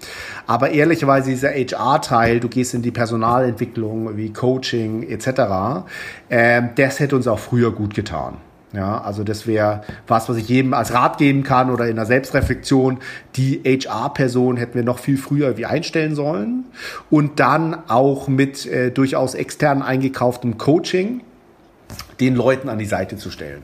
Aber 0.46 0.70
ehrlicherweise 0.70 1.30
dieser 1.30 1.50
HR-Teil, 1.50 2.40
du 2.40 2.48
gehst 2.48 2.74
in 2.74 2.82
die 2.82 2.90
Personalentwicklung 2.90 4.16
wie 4.16 4.32
Coaching 4.32 5.02
etc., 5.02 5.88
äh, 6.28 6.62
das 6.76 7.00
hätte 7.00 7.16
uns 7.16 7.26
auch 7.26 7.38
früher 7.38 7.72
gut 7.72 7.94
getan. 7.94 8.36
Ja, 8.74 9.00
also 9.00 9.24
das 9.24 9.46
wäre 9.46 9.80
was, 10.06 10.28
was 10.28 10.36
ich 10.36 10.48
jedem 10.48 10.74
als 10.74 10.92
Rat 10.92 11.16
geben 11.16 11.42
kann 11.42 11.70
oder 11.70 11.88
in 11.88 11.96
der 11.96 12.04
Selbstreflexion. 12.04 12.98
Die 13.36 13.62
HR-Person 13.64 14.58
hätten 14.58 14.74
wir 14.74 14.82
noch 14.82 14.98
viel 14.98 15.16
früher 15.16 15.56
wie 15.56 15.64
einstellen 15.64 16.14
sollen 16.14 16.66
und 17.08 17.40
dann 17.40 17.88
auch 17.88 18.28
mit 18.28 18.66
äh, 18.66 18.90
durchaus 18.90 19.34
extern 19.34 19.80
eingekauftem 19.80 20.58
Coaching 20.58 21.22
den 22.20 22.34
Leuten 22.34 22.68
an 22.68 22.78
die 22.78 22.86
Seite 22.86 23.16
zu 23.16 23.30
stellen. 23.30 23.62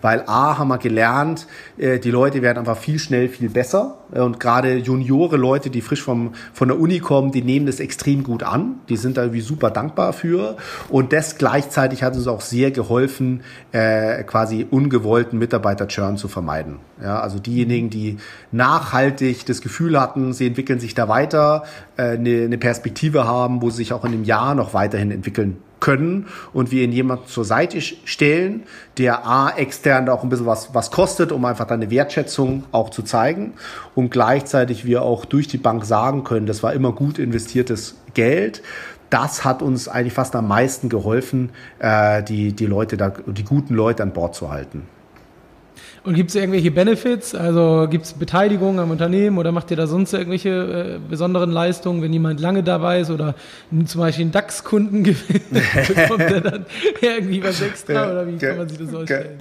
Weil 0.00 0.24
A, 0.26 0.58
haben 0.58 0.68
wir 0.68 0.78
gelernt, 0.78 1.46
äh, 1.78 1.98
die 1.98 2.10
Leute 2.10 2.42
werden 2.42 2.58
einfach 2.58 2.76
viel 2.76 2.98
schnell 2.98 3.28
viel 3.28 3.48
besser. 3.48 3.98
Und 4.12 4.38
gerade 4.38 4.76
Juniore 4.76 5.36
Leute, 5.36 5.70
die 5.70 5.80
frisch 5.80 6.02
vom, 6.02 6.32
von 6.52 6.68
der 6.68 6.78
Uni 6.78 7.00
kommen, 7.00 7.32
die 7.32 7.42
nehmen 7.42 7.66
das 7.66 7.80
extrem 7.80 8.22
gut 8.22 8.42
an. 8.42 8.76
Die 8.88 8.96
sind 8.96 9.16
da 9.16 9.22
irgendwie 9.22 9.40
super 9.40 9.70
dankbar 9.70 10.12
für. 10.12 10.56
Und 10.88 11.12
das 11.12 11.38
gleichzeitig 11.38 12.02
hat 12.02 12.14
uns 12.14 12.28
auch 12.28 12.40
sehr 12.40 12.70
geholfen, 12.70 13.42
äh, 13.72 14.22
quasi 14.22 14.66
ungewollten 14.70 15.38
Mitarbeiter-Churn 15.38 16.16
zu 16.16 16.28
vermeiden. 16.28 16.76
Ja, 17.02 17.20
also 17.20 17.38
diejenigen, 17.38 17.90
die 17.90 18.18
nachhaltig 18.52 19.44
das 19.46 19.60
Gefühl 19.60 20.00
hatten, 20.00 20.32
sie 20.32 20.46
entwickeln 20.46 20.80
sich 20.80 20.94
da 20.94 21.08
weiter, 21.08 21.64
äh, 21.96 22.10
eine, 22.12 22.44
eine 22.44 22.58
Perspektive 22.58 23.26
haben, 23.26 23.62
wo 23.62 23.70
sie 23.70 23.78
sich 23.78 23.92
auch 23.92 24.04
in 24.04 24.12
einem 24.12 24.24
Jahr 24.24 24.54
noch 24.54 24.72
weiterhin 24.72 25.10
entwickeln 25.10 25.58
können 25.80 26.26
und 26.52 26.70
wir 26.70 26.82
ihnen 26.82 26.92
jemanden 26.92 27.26
zur 27.26 27.44
Seite 27.44 27.80
stellen, 27.80 28.62
der 28.98 29.26
A, 29.26 29.50
extern 29.50 30.08
auch 30.08 30.22
ein 30.22 30.28
bisschen 30.28 30.46
was, 30.46 30.74
was 30.74 30.90
kostet, 30.90 31.32
um 31.32 31.44
einfach 31.44 31.66
deine 31.66 31.90
Wertschätzung 31.90 32.64
auch 32.72 32.90
zu 32.90 33.02
zeigen 33.02 33.54
und 33.94 34.10
gleichzeitig 34.10 34.84
wir 34.84 35.02
auch 35.02 35.24
durch 35.24 35.48
die 35.48 35.58
Bank 35.58 35.84
sagen 35.84 36.24
können, 36.24 36.46
das 36.46 36.62
war 36.62 36.72
immer 36.72 36.92
gut 36.92 37.18
investiertes 37.18 37.96
Geld, 38.14 38.62
das 39.10 39.44
hat 39.44 39.62
uns 39.62 39.88
eigentlich 39.88 40.14
fast 40.14 40.34
am 40.34 40.48
meisten 40.48 40.88
geholfen, 40.88 41.50
äh, 41.78 42.22
die, 42.22 42.52
die 42.52 42.66
Leute 42.66 42.96
da, 42.96 43.12
die 43.26 43.44
guten 43.44 43.74
Leute 43.74 44.02
an 44.02 44.12
Bord 44.12 44.34
zu 44.34 44.50
halten. 44.50 44.82
Und 46.04 46.14
gibt 46.14 46.30
es 46.30 46.36
irgendwelche 46.36 46.70
Benefits? 46.70 47.34
Also 47.34 47.86
gibt 47.90 48.04
es 48.04 48.12
Beteiligung 48.12 48.78
am 48.80 48.90
Unternehmen 48.90 49.38
oder 49.38 49.52
macht 49.52 49.70
ihr 49.70 49.76
da 49.76 49.86
sonst 49.86 50.12
irgendwelche 50.12 50.98
äh, 50.98 50.98
besonderen 51.08 51.50
Leistungen, 51.50 52.02
wenn 52.02 52.12
jemand 52.12 52.40
lange 52.40 52.62
dabei 52.62 53.00
ist 53.00 53.10
oder 53.10 53.34
zum 53.86 54.00
Beispiel 54.00 54.24
einen 54.24 54.32
DAX-Kunden 54.32 55.04
gewinnt, 55.04 55.50
bekommt 55.88 56.20
er 56.20 56.40
dann 56.40 56.66
irgendwie 57.00 57.42
was 57.42 57.60
extra 57.60 58.10
oder 58.10 58.26
wie 58.26 58.36
kann 58.36 58.56
man 58.56 58.68
sich 58.68 58.78
das 58.78 58.90
vorstellen? 58.90 59.40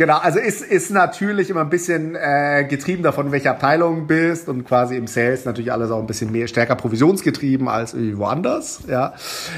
Genau, 0.00 0.16
also 0.16 0.38
ist, 0.38 0.62
ist 0.62 0.90
natürlich 0.90 1.50
immer 1.50 1.60
ein 1.60 1.68
bisschen 1.68 2.14
äh, 2.14 2.64
getrieben 2.66 3.02
davon, 3.02 3.32
welche 3.32 3.50
Abteilung 3.50 4.06
bist 4.06 4.48
und 4.48 4.64
quasi 4.64 4.96
im 4.96 5.06
Sales 5.06 5.44
natürlich 5.44 5.70
alles 5.72 5.90
auch 5.90 5.98
ein 5.98 6.06
bisschen 6.06 6.32
mehr 6.32 6.48
stärker 6.48 6.74
provisionsgetrieben 6.74 7.68
als 7.68 7.92
irgendwie 7.92 8.16
woanders. 8.16 8.80
Ja. 8.88 9.12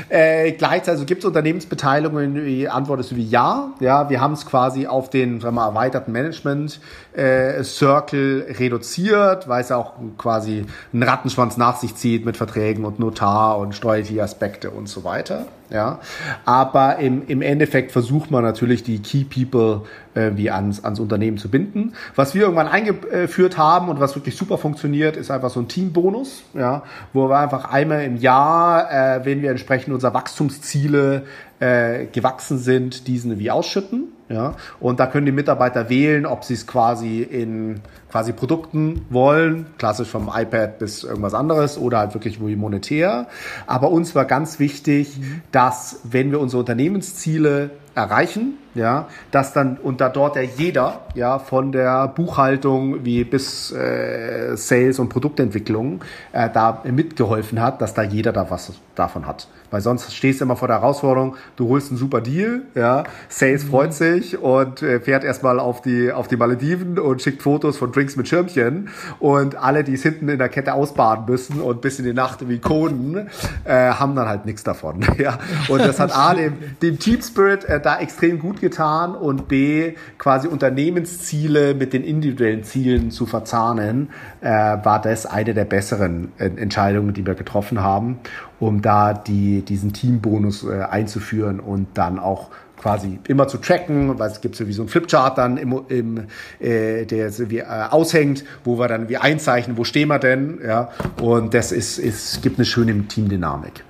Äh, 0.08 0.50
gleichzeitig 0.50 0.88
also 0.88 1.04
gibt 1.04 1.20
es 1.20 1.26
Unternehmensbeteiligungen, 1.26 2.44
die 2.44 2.68
Antwort 2.68 2.98
ist 2.98 3.14
wie 3.14 3.22
ja. 3.22 3.72
Ja, 3.78 4.10
wir 4.10 4.20
haben 4.20 4.32
es 4.32 4.44
quasi 4.44 4.88
auf 4.88 5.10
den 5.10 5.40
sagen 5.40 5.54
wir, 5.54 5.62
erweiterten 5.62 6.10
Management 6.10 6.80
äh, 7.14 7.62
Circle 7.62 8.46
reduziert, 8.58 9.48
weil 9.48 9.62
es 9.62 9.68
ja 9.68 9.76
auch 9.76 9.94
quasi 10.18 10.64
einen 10.92 11.02
Rattenschwanz 11.02 11.56
nach 11.56 11.76
sich 11.76 11.94
zieht 11.94 12.24
mit 12.24 12.36
Verträgen 12.36 12.84
und 12.84 12.98
Notar 12.98 13.58
und 13.58 13.74
steuerliche 13.74 14.22
Aspekte 14.22 14.70
und 14.70 14.88
so 14.88 15.04
weiter. 15.04 15.46
Ja, 15.70 16.00
aber 16.44 16.98
im, 16.98 17.26
im 17.28 17.40
Endeffekt 17.40 17.92
versucht 17.92 18.30
man 18.30 18.44
natürlich 18.44 18.82
die 18.82 19.00
Key 19.00 19.24
People 19.24 19.86
äh, 20.14 20.32
wie 20.34 20.50
ans, 20.50 20.84
ans 20.84 21.00
Unternehmen 21.00 21.38
zu 21.38 21.48
binden. 21.48 21.94
Was 22.14 22.34
wir 22.34 22.42
irgendwann 22.42 22.68
eingeführt 22.68 23.56
haben 23.56 23.88
und 23.88 23.98
was 23.98 24.14
wirklich 24.14 24.36
super 24.36 24.58
funktioniert, 24.58 25.16
ist 25.16 25.30
einfach 25.30 25.48
so 25.48 25.60
ein 25.60 25.68
Teambonus, 25.68 26.42
ja, 26.52 26.82
wo 27.14 27.30
wir 27.30 27.38
einfach 27.38 27.72
einmal 27.72 28.04
im 28.04 28.16
Jahr, 28.16 28.90
äh, 28.90 29.24
wenn 29.24 29.40
wir 29.40 29.50
entsprechend 29.50 29.94
unserer 29.94 30.12
Wachstumsziele 30.12 31.22
äh, 31.60 32.04
gewachsen 32.06 32.58
sind, 32.58 33.06
diesen 33.06 33.38
wie 33.38 33.50
ausschütten. 33.50 34.08
Ja, 34.32 34.54
und 34.80 34.98
da 34.98 35.06
können 35.06 35.26
die 35.26 35.32
Mitarbeiter 35.32 35.90
wählen, 35.90 36.24
ob 36.24 36.42
sie 36.44 36.54
es 36.54 36.66
quasi 36.66 37.20
in 37.20 37.80
quasi 38.10 38.32
Produkten 38.32 39.04
wollen, 39.10 39.66
klassisch 39.76 40.08
vom 40.08 40.30
iPad 40.34 40.78
bis 40.78 41.04
irgendwas 41.04 41.34
anderes 41.34 41.76
oder 41.76 41.98
halt 41.98 42.14
wirklich 42.14 42.40
monetär. 42.40 43.26
Aber 43.66 43.90
uns 43.90 44.14
war 44.14 44.24
ganz 44.24 44.58
wichtig, 44.58 45.18
mhm. 45.18 45.42
dass 45.52 46.00
wenn 46.04 46.30
wir 46.30 46.40
unsere 46.40 46.60
Unternehmensziele 46.60 47.70
erreichen, 47.94 48.54
ja, 48.74 49.08
dass 49.30 49.52
dann 49.52 49.76
und 49.76 50.00
da 50.00 50.08
dort 50.08 50.36
ja 50.36 50.42
jeder, 50.42 51.00
ja, 51.14 51.38
von 51.38 51.72
der 51.72 52.08
Buchhaltung 52.08 53.04
wie 53.04 53.24
bis 53.24 53.72
äh, 53.72 54.56
Sales 54.56 54.98
und 54.98 55.08
Produktentwicklung 55.08 56.02
äh, 56.32 56.48
da 56.52 56.82
mitgeholfen 56.84 57.60
hat, 57.60 57.80
dass 57.82 57.94
da 57.94 58.02
jeder 58.02 58.32
da 58.32 58.50
was 58.50 58.72
davon 58.94 59.26
hat. 59.26 59.48
Weil 59.70 59.80
sonst 59.80 60.14
stehst 60.14 60.40
du 60.40 60.44
immer 60.44 60.56
vor 60.56 60.68
der 60.68 60.80
Herausforderung, 60.80 61.36
du 61.56 61.68
holst 61.68 61.90
einen 61.90 61.98
super 61.98 62.20
Deal, 62.20 62.62
ja, 62.74 63.04
Sales 63.28 63.64
mhm. 63.64 63.68
freut 63.68 63.94
sich 63.94 64.38
und 64.38 64.82
äh, 64.82 65.00
fährt 65.00 65.24
erstmal 65.24 65.58
auf 65.58 65.80
die 65.80 66.12
auf 66.12 66.28
die 66.28 66.36
Malediven 66.36 66.98
und 66.98 67.22
schickt 67.22 67.42
Fotos 67.42 67.78
von 67.78 67.90
Drinks 67.90 68.16
mit 68.16 68.28
Schirmchen 68.28 68.88
und 69.18 69.56
alle, 69.56 69.82
die 69.82 69.94
es 69.94 70.02
hinten 70.02 70.28
in 70.28 70.38
der 70.38 70.50
Kette 70.50 70.74
ausbaden 70.74 71.24
müssen 71.26 71.60
und 71.60 71.80
bis 71.80 71.98
in 71.98 72.04
die 72.04 72.12
Nacht 72.12 72.46
wie 72.48 72.58
Koden, 72.58 73.28
äh, 73.64 73.92
haben 73.92 74.14
dann 74.14 74.28
halt 74.28 74.44
nichts 74.44 74.62
davon, 74.62 75.06
ja. 75.18 75.38
Und 75.68 75.80
das 75.80 75.98
hat 75.98 76.14
A 76.14 76.34
dem, 76.34 76.54
dem 76.82 76.98
Team 76.98 77.22
Spirit 77.22 77.64
äh, 77.64 77.80
da 77.80 77.98
extrem 77.98 78.38
gut 78.38 78.60
getan 78.62 79.14
und 79.14 79.48
B, 79.48 79.92
quasi 80.16 80.48
Unternehmensziele 80.48 81.74
mit 81.74 81.92
den 81.92 82.04
individuellen 82.04 82.64
Zielen 82.64 83.10
zu 83.10 83.26
verzahnen, 83.26 84.08
äh, 84.40 84.48
war 84.48 85.02
das 85.02 85.26
eine 85.26 85.52
der 85.52 85.66
besseren 85.66 86.32
äh, 86.38 86.46
Entscheidungen, 86.46 87.12
die 87.12 87.26
wir 87.26 87.34
getroffen 87.34 87.82
haben, 87.82 88.20
um 88.58 88.80
da 88.80 89.12
die, 89.12 89.60
diesen 89.60 89.92
Teambonus 89.92 90.64
äh, 90.64 90.80
einzuführen 90.82 91.60
und 91.60 91.88
dann 91.94 92.18
auch 92.18 92.48
quasi 92.80 93.20
immer 93.28 93.46
zu 93.46 93.58
tracken, 93.58 94.18
weil 94.18 94.30
es 94.30 94.40
gibt 94.40 94.56
so 94.56 94.66
wie 94.66 94.72
so 94.72 94.82
ein 94.82 94.88
Flipchart 94.88 95.38
dann 95.38 95.56
im, 95.56 95.82
im 95.88 96.24
äh, 96.58 97.04
der 97.04 97.30
so 97.30 97.50
wie, 97.50 97.58
äh, 97.58 97.64
aushängt, 97.64 98.44
wo 98.64 98.78
wir 98.78 98.88
dann 98.88 99.08
wie 99.08 99.18
einzeichnen, 99.18 99.76
wo 99.76 99.84
stehen 99.84 100.08
wir 100.08 100.18
denn, 100.18 100.58
ja, 100.66 100.90
und 101.20 101.54
das 101.54 101.70
ist, 101.70 101.98
ist 101.98 102.42
gibt 102.42 102.58
eine 102.58 102.64
schöne 102.64 103.06
Teamdynamik. 103.06 103.84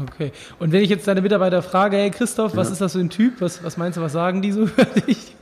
Okay. 0.00 0.32
Und 0.58 0.72
wenn 0.72 0.82
ich 0.82 0.90
jetzt 0.90 1.06
deine 1.06 1.20
Mitarbeiter 1.20 1.62
frage, 1.62 1.96
hey 1.96 2.10
Christoph, 2.10 2.56
was 2.56 2.68
ja. 2.68 2.72
ist 2.72 2.80
das 2.80 2.92
für 2.92 3.00
ein 3.00 3.10
Typ? 3.10 3.40
Was, 3.40 3.62
was 3.62 3.76
meinst 3.76 3.98
du, 3.98 4.02
was 4.02 4.12
sagen 4.12 4.42
die 4.42 4.52
so 4.52 4.62
über 4.62 4.84
dich? 5.06 5.36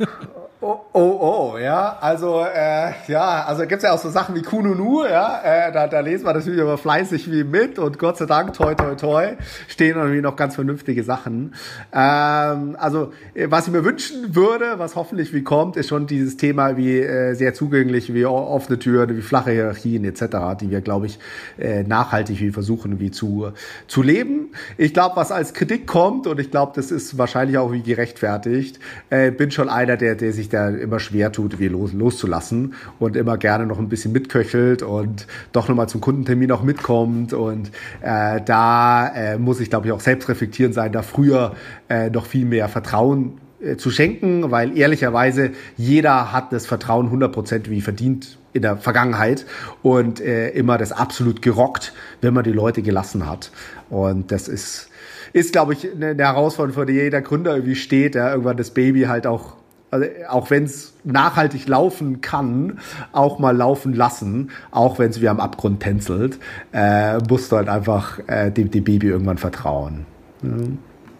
Oh, 0.63 0.79
oh, 0.93 1.55
oh, 1.55 1.59
ja, 1.59 1.97
also, 2.03 2.45
äh, 2.45 2.93
ja, 3.09 3.45
also 3.45 3.67
gibt's 3.67 3.83
ja 3.83 3.95
auch 3.95 3.99
so 3.99 4.11
Sachen 4.11 4.35
wie 4.35 4.43
Kununu, 4.43 5.07
ja, 5.07 5.41
äh, 5.43 5.73
da, 5.73 5.87
da 5.87 6.01
lesen 6.01 6.27
wir 6.27 6.35
natürlich 6.35 6.61
immer 6.61 6.77
fleißig 6.77 7.33
wie 7.33 7.45
mit 7.45 7.79
und 7.79 7.99
Gott 7.99 8.19
sei 8.19 8.27
Dank, 8.27 8.53
toi, 8.53 8.75
toi, 8.75 8.95
toi, 8.95 9.37
stehen 9.69 9.97
irgendwie 9.97 10.21
noch 10.21 10.37
ganz 10.37 10.57
vernünftige 10.57 11.03
Sachen. 11.03 11.55
Ähm, 11.95 12.77
also, 12.79 13.15
äh, 13.33 13.47
was 13.49 13.69
ich 13.69 13.73
mir 13.73 13.87
wünschen 13.87 14.37
würde, 14.37 14.75
was 14.77 14.97
hoffentlich 14.97 15.33
wie 15.33 15.43
kommt, 15.43 15.79
ist 15.79 15.89
schon 15.89 16.07
dieses 16.07 16.37
Thema 16.37 16.77
wie 16.77 16.99
äh, 16.99 17.33
sehr 17.33 17.55
zugänglich, 17.55 18.13
wie 18.13 18.27
offene 18.27 18.79
Türen, 18.79 19.17
wie 19.17 19.23
flache 19.23 19.53
Hierarchien 19.53 20.05
etc., 20.05 20.61
die 20.61 20.71
wir, 20.71 20.83
glaube 20.83 21.07
ich, 21.07 21.19
äh, 21.59 21.85
nachhaltig 21.85 22.39
wie 22.39 22.51
versuchen, 22.51 23.01
wie 23.01 23.11
zu, 23.11 23.51
zu 23.87 24.03
leben. 24.03 24.51
Ich 24.77 24.93
glaube, 24.93 25.17
was 25.17 25.33
als 25.33 25.55
Kritik 25.55 25.87
kommt, 25.87 26.27
und 26.27 26.39
ich 26.39 26.51
glaube, 26.51 26.73
das 26.77 26.91
ist 26.91 27.17
wahrscheinlich 27.17 27.57
auch 27.57 27.73
wie 27.73 27.81
gerechtfertigt, 27.81 28.79
äh, 29.09 29.31
bin 29.31 29.51
schon 29.51 29.71
einer, 29.71 29.97
der, 29.97 30.17
der 30.17 30.35
sich 30.35 30.50
da 30.51 30.69
immer 30.69 31.01
schwer 31.01 31.33
tut, 31.33 31.59
wie 31.59 31.69
los, 31.69 31.93
loszulassen 31.93 32.75
und 32.99 33.17
immer 33.17 33.39
gerne 33.39 33.67
noch 33.67 33.79
ein 33.79 33.89
bisschen 33.89 34.13
mitköchelt 34.13 34.83
und 34.83 35.27
doch 35.53 35.69
nochmal 35.69 35.89
zum 35.89 36.01
Kundentermin 36.01 36.53
auch 36.53 36.63
mitkommt. 36.63 37.33
Und 37.33 37.71
äh, 38.03 38.41
da 38.45 39.09
äh, 39.09 39.39
muss 39.39 39.61
ich, 39.61 39.71
glaube 39.71 39.87
ich, 39.87 39.93
auch 39.93 40.01
selbst 40.01 40.29
reflektieren 40.29 40.73
sein, 40.73 40.93
da 40.93 41.03
früher 41.03 41.55
äh, 41.89 42.11
noch 42.11 42.27
viel 42.27 42.45
mehr 42.45 42.69
Vertrauen 42.69 43.39
äh, 43.61 43.77
zu 43.77 43.91
schenken, 43.91 44.51
weil 44.51 44.77
ehrlicherweise 44.77 45.51
jeder 45.77 46.33
hat 46.33 46.53
das 46.53 46.67
Vertrauen 46.67 47.11
100% 47.11 47.69
wie 47.69 47.81
verdient 47.81 48.39
in 48.53 48.63
der 48.63 48.77
Vergangenheit 48.79 49.47
und 49.83 50.21
äh, 50.21 50.49
immer 50.51 50.79
das 50.79 50.93
absolut 50.93 51.43
gerockt, 51.43 51.93
wenn 52.21 52.35
man 52.35 52.45
die 52.45 52.53
Leute 52.53 52.83
gelassen 52.83 53.29
hat. 53.29 53.53
Und 53.91 54.33
das 54.33 54.49
ist, 54.49 54.89
ist 55.33 55.53
glaube 55.53 55.75
ich, 55.75 55.89
eine 55.93 56.17
Herausforderung, 56.17 56.75
vor 56.75 56.87
der 56.87 56.95
jeder 56.95 57.21
Gründer 57.21 57.55
irgendwie 57.55 57.77
steht, 57.77 58.15
der 58.15 58.31
irgendwann 58.31 58.57
das 58.57 58.71
Baby 58.71 59.03
halt 59.03 59.27
auch 59.27 59.57
also 59.91 60.07
auch 60.29 60.51
wenn 60.51 60.65
es 60.65 60.95
nachhaltig 61.05 61.69
laufen 61.69 62.21
kann, 62.21 62.79
auch 63.13 63.39
mal 63.39 63.57
laufen 63.57 63.93
lassen, 63.93 64.51
auch 64.71 64.99
wenn 64.99 65.11
es 65.11 65.21
wie 65.21 65.29
am 65.29 65.41
Abgrund 65.41 65.81
tänzelt, 65.81 66.39
äh, 66.73 67.19
musst 67.29 67.51
du 67.53 67.57
halt 67.57 67.69
einfach 67.69 68.21
äh, 68.29 68.51
dem, 68.51 68.71
dem 68.71 68.85
Baby 68.85 69.09
irgendwann 69.09 69.39
vertrauen. 69.39 70.07
Ja. 70.43 70.51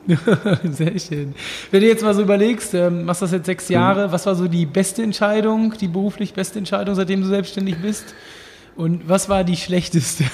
Sehr 0.71 0.99
schön. 0.99 1.35
Wenn 1.71 1.81
du 1.81 1.87
jetzt 1.87 2.03
mal 2.03 2.15
so 2.15 2.23
überlegst, 2.23 2.75
ähm, 2.75 3.05
machst 3.05 3.23
das 3.23 3.33
jetzt 3.33 3.47
sechs 3.47 3.69
mhm. 3.69 3.75
Jahre, 3.75 4.09
mhm. 4.09 4.13
was 4.13 4.27
war 4.27 4.35
so 4.35 4.49
die 4.49 4.67
beste 4.67 5.03
Entscheidung, 5.03 5.75
die 5.81 5.89
beruflich 5.89 6.35
beste 6.35 6.59
Entscheidung, 6.59 6.95
seitdem 6.95 7.21
du 7.21 7.27
selbstständig 7.29 7.77
bist? 7.81 8.15
Und 8.77 9.09
was 9.09 9.29
war 9.29 9.45
die 9.45 9.57
schlechteste? 9.57 10.25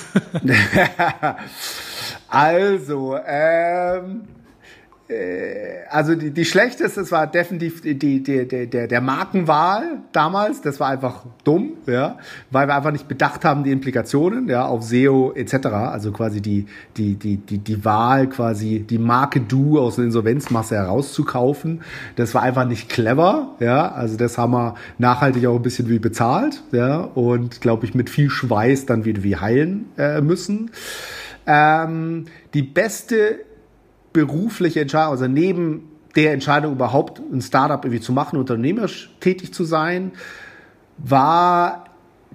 also, 2.29 3.17
ähm, 3.27 4.23
äh, 4.23 4.36
also 5.89 6.17
die, 6.17 6.33
die 6.33 6.45
schlechteste, 6.45 7.01
es 7.01 7.13
war 7.13 7.29
definitiv 7.29 7.81
die, 7.81 7.97
die, 7.97 8.23
die, 8.23 8.67
der, 8.67 8.89
der 8.89 9.01
Markenwahl 9.01 9.99
damals. 10.11 10.63
Das 10.63 10.81
war 10.81 10.89
einfach 10.89 11.25
dumm, 11.45 11.75
ja, 11.87 12.19
weil 12.51 12.67
wir 12.67 12.75
einfach 12.75 12.91
nicht 12.91 13.07
bedacht 13.07 13.45
haben 13.45 13.63
die 13.63 13.71
Implikationen, 13.71 14.49
ja, 14.49 14.67
auf 14.67 14.83
SEO 14.83 15.33
etc. 15.35 15.67
Also 15.67 16.11
quasi 16.11 16.41
die, 16.41 16.67
die, 16.97 17.15
die, 17.15 17.37
die, 17.37 17.59
die 17.59 17.85
Wahl, 17.85 18.29
quasi 18.29 18.81
die 18.81 18.99
Marke 18.99 19.41
Du 19.41 19.79
aus 19.79 19.97
einer 19.97 20.07
Insolvenzmasse 20.07 20.75
herauszukaufen. 20.75 21.83
Das 22.17 22.35
war 22.35 22.43
einfach 22.43 22.67
nicht 22.67 22.89
clever, 22.89 23.55
ja. 23.61 23.93
Also 23.93 24.17
das 24.17 24.39
haben 24.39 24.53
wir 24.53 24.75
nachhaltig 24.99 25.47
auch 25.47 25.57
ein 25.57 25.63
bisschen 25.63 25.89
wie 25.89 26.01
bezahlt, 26.01 26.65
ja, 26.73 26.99
und 26.99 27.61
glaube 27.61 27.87
ich 27.87 27.95
mit 27.95 28.11
viel 28.11 28.29
Schweiß 28.29 28.87
dann 28.87 29.05
wieder 29.05 29.23
wie 29.23 29.37
heilen 29.37 29.87
äh, 29.97 30.21
müssen. 30.21 30.73
Ähm, 31.47 32.25
die 32.55 32.63
beste 32.63 33.47
berufliche 34.17 34.81
Entscheidung, 34.81 35.13
also 35.13 35.27
neben 35.27 35.91
der 36.15 36.33
Entscheidung 36.33 36.73
überhaupt 36.73 37.21
ein 37.21 37.43
Startup 37.43 37.85
irgendwie 37.85 38.01
zu 38.01 38.13
machen, 38.13 38.39
unternehmerisch 38.39 39.11
tätig 39.21 39.53
zu 39.53 39.65
sein, 39.65 40.13
war 40.97 41.85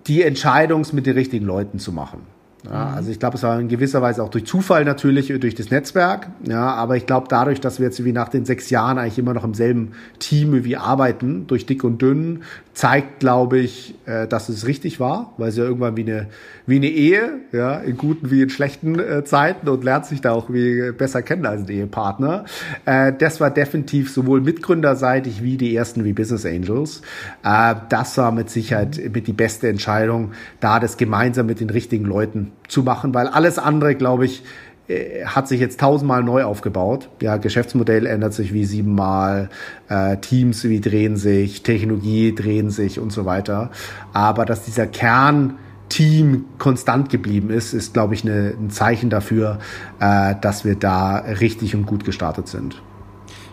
die 0.05 0.21
Entscheidung, 0.21 0.81
es 0.81 0.93
mit 0.93 1.07
den 1.07 1.15
richtigen 1.15 1.47
Leuten 1.47 1.79
zu 1.79 1.91
machen. 1.91 2.21
Ja, 2.63 2.94
also 2.96 3.10
ich 3.10 3.20
glaube, 3.20 3.38
es 3.38 3.44
war 3.44 3.60
in 3.60 3.70
gewisser 3.70 4.01
Weise 4.01 4.24
auch 4.24 4.30
durch 4.30 4.46
Zufall 4.46 4.86
natürlich, 4.86 5.34
durch 5.39 5.56
das 5.56 5.72
Netzwerk. 5.72 6.27
Ja, 6.48 6.74
aber 6.75 6.96
ich 6.96 7.08
glaube, 7.08 7.27
dadurch, 7.27 7.60
dass 7.60 7.80
wir 7.80 7.88
jetzt 7.88 8.03
wie 8.06 8.12
nach 8.12 8.30
den 8.30 8.46
sechs 8.46 8.70
Jahren 8.70 9.00
eigentlich 9.00 9.18
immer 9.18 9.34
noch 9.34 9.44
im 9.44 9.56
selben 9.56 9.94
Team 10.20 10.63
wie 10.63 10.77
arbeiten, 10.77 11.48
durch 11.48 11.65
dick 11.65 11.84
und 11.84 12.01
dünn, 12.01 12.44
zeigt, 12.74 13.20
glaube 13.20 13.60
ich, 13.60 13.96
äh, 14.06 14.27
dass 14.27 14.48
es 14.48 14.68
richtig 14.68 15.00
war, 15.00 15.34
weil 15.38 15.50
es 15.50 15.58
ja 15.58 15.63
irgendwann 15.63 15.98
wie 15.98 16.03
eine, 16.03 16.27
wie 16.68 16.75
eine 16.77 16.88
Ehe, 16.88 17.39
ja, 17.51 17.75
in 17.80 17.98
guten 17.98 18.32
wie 18.32 18.44
in 18.44 18.50
schlechten 18.50 18.98
äh, 19.00 19.24
Zeiten 19.25 19.68
und 19.68 19.84
lernt 19.84 20.06
sich 20.06 20.22
da 20.22 20.32
auch 20.32 20.50
wie 20.50 20.91
besser 20.91 21.22
kennen 21.22 21.46
als 21.46 21.62
ein 21.62 21.70
Ehepartner. 21.70 22.46
Äh, 22.86 23.12
das 23.18 23.41
war 23.41 23.50
definitiv 23.50 24.12
sowohl 24.12 24.39
mitgründerseitig 24.39 25.44
wie 25.44 25.58
die 25.58 25.75
ersten 25.75 26.06
wie 26.06 26.13
Business 26.13 26.46
Angels. 26.46 27.01
Äh, 27.44 27.75
das 27.89 28.18
war 28.18 28.32
mit 28.32 28.50
Sicherheit 28.50 29.01
mit 29.13 29.27
die 29.27 29.34
beste 29.34 29.68
Entscheidung, 29.68 30.32
da 30.60 30.80
das 30.80 30.98
gemeinsam 30.98 31.48
mit 31.48 31.60
den 31.60 31.70
richtigen 31.70 32.06
Leuten 32.06 32.50
zu 32.67 32.84
machen, 32.84 33.13
weil 33.13 33.27
alles 33.27 33.60
andere, 33.60 33.96
glaube 33.96 34.25
ich, 34.25 34.43
äh, 34.88 35.25
hat 35.25 35.48
sich 35.48 35.60
jetzt 35.60 35.79
tausendmal 35.79 36.24
neu 36.24 36.43
aufgebaut. 36.43 37.10
Ja, 37.22 37.38
Geschäftsmodell 37.38 38.05
ändert 38.05 38.34
sich 38.34 38.53
wie 38.53 38.65
siebenmal, 38.65 39.50
äh, 39.89 40.17
Teams 40.17 40.63
wie 40.63 40.81
drehen 40.81 41.17
sich, 41.17 41.63
Technologie 41.63 42.34
drehen 42.34 42.70
sich 42.70 43.00
und 43.00 43.12
so 43.12 43.25
weiter. 43.25 43.72
Aber 44.13 44.46
dass 44.46 44.63
dieser 44.63 44.88
Kern 44.88 45.55
Team 45.89 46.46
konstant 46.58 47.10
geblieben 47.10 47.50
ist, 47.50 47.74
ist, 47.74 47.93
glaube 47.93 48.13
ich, 48.13 48.24
eine, 48.24 48.53
ein 48.58 48.70
Zeichen 48.70 49.10
dafür, 49.10 49.60
äh, 50.00 50.36
dass 50.39 50.63
wir 50.63 50.75
da 50.75 51.17
richtig 51.17 51.75
und 51.75 51.86
gut 51.86 52.05
gestartet 52.05 52.48
sind. 52.48 52.81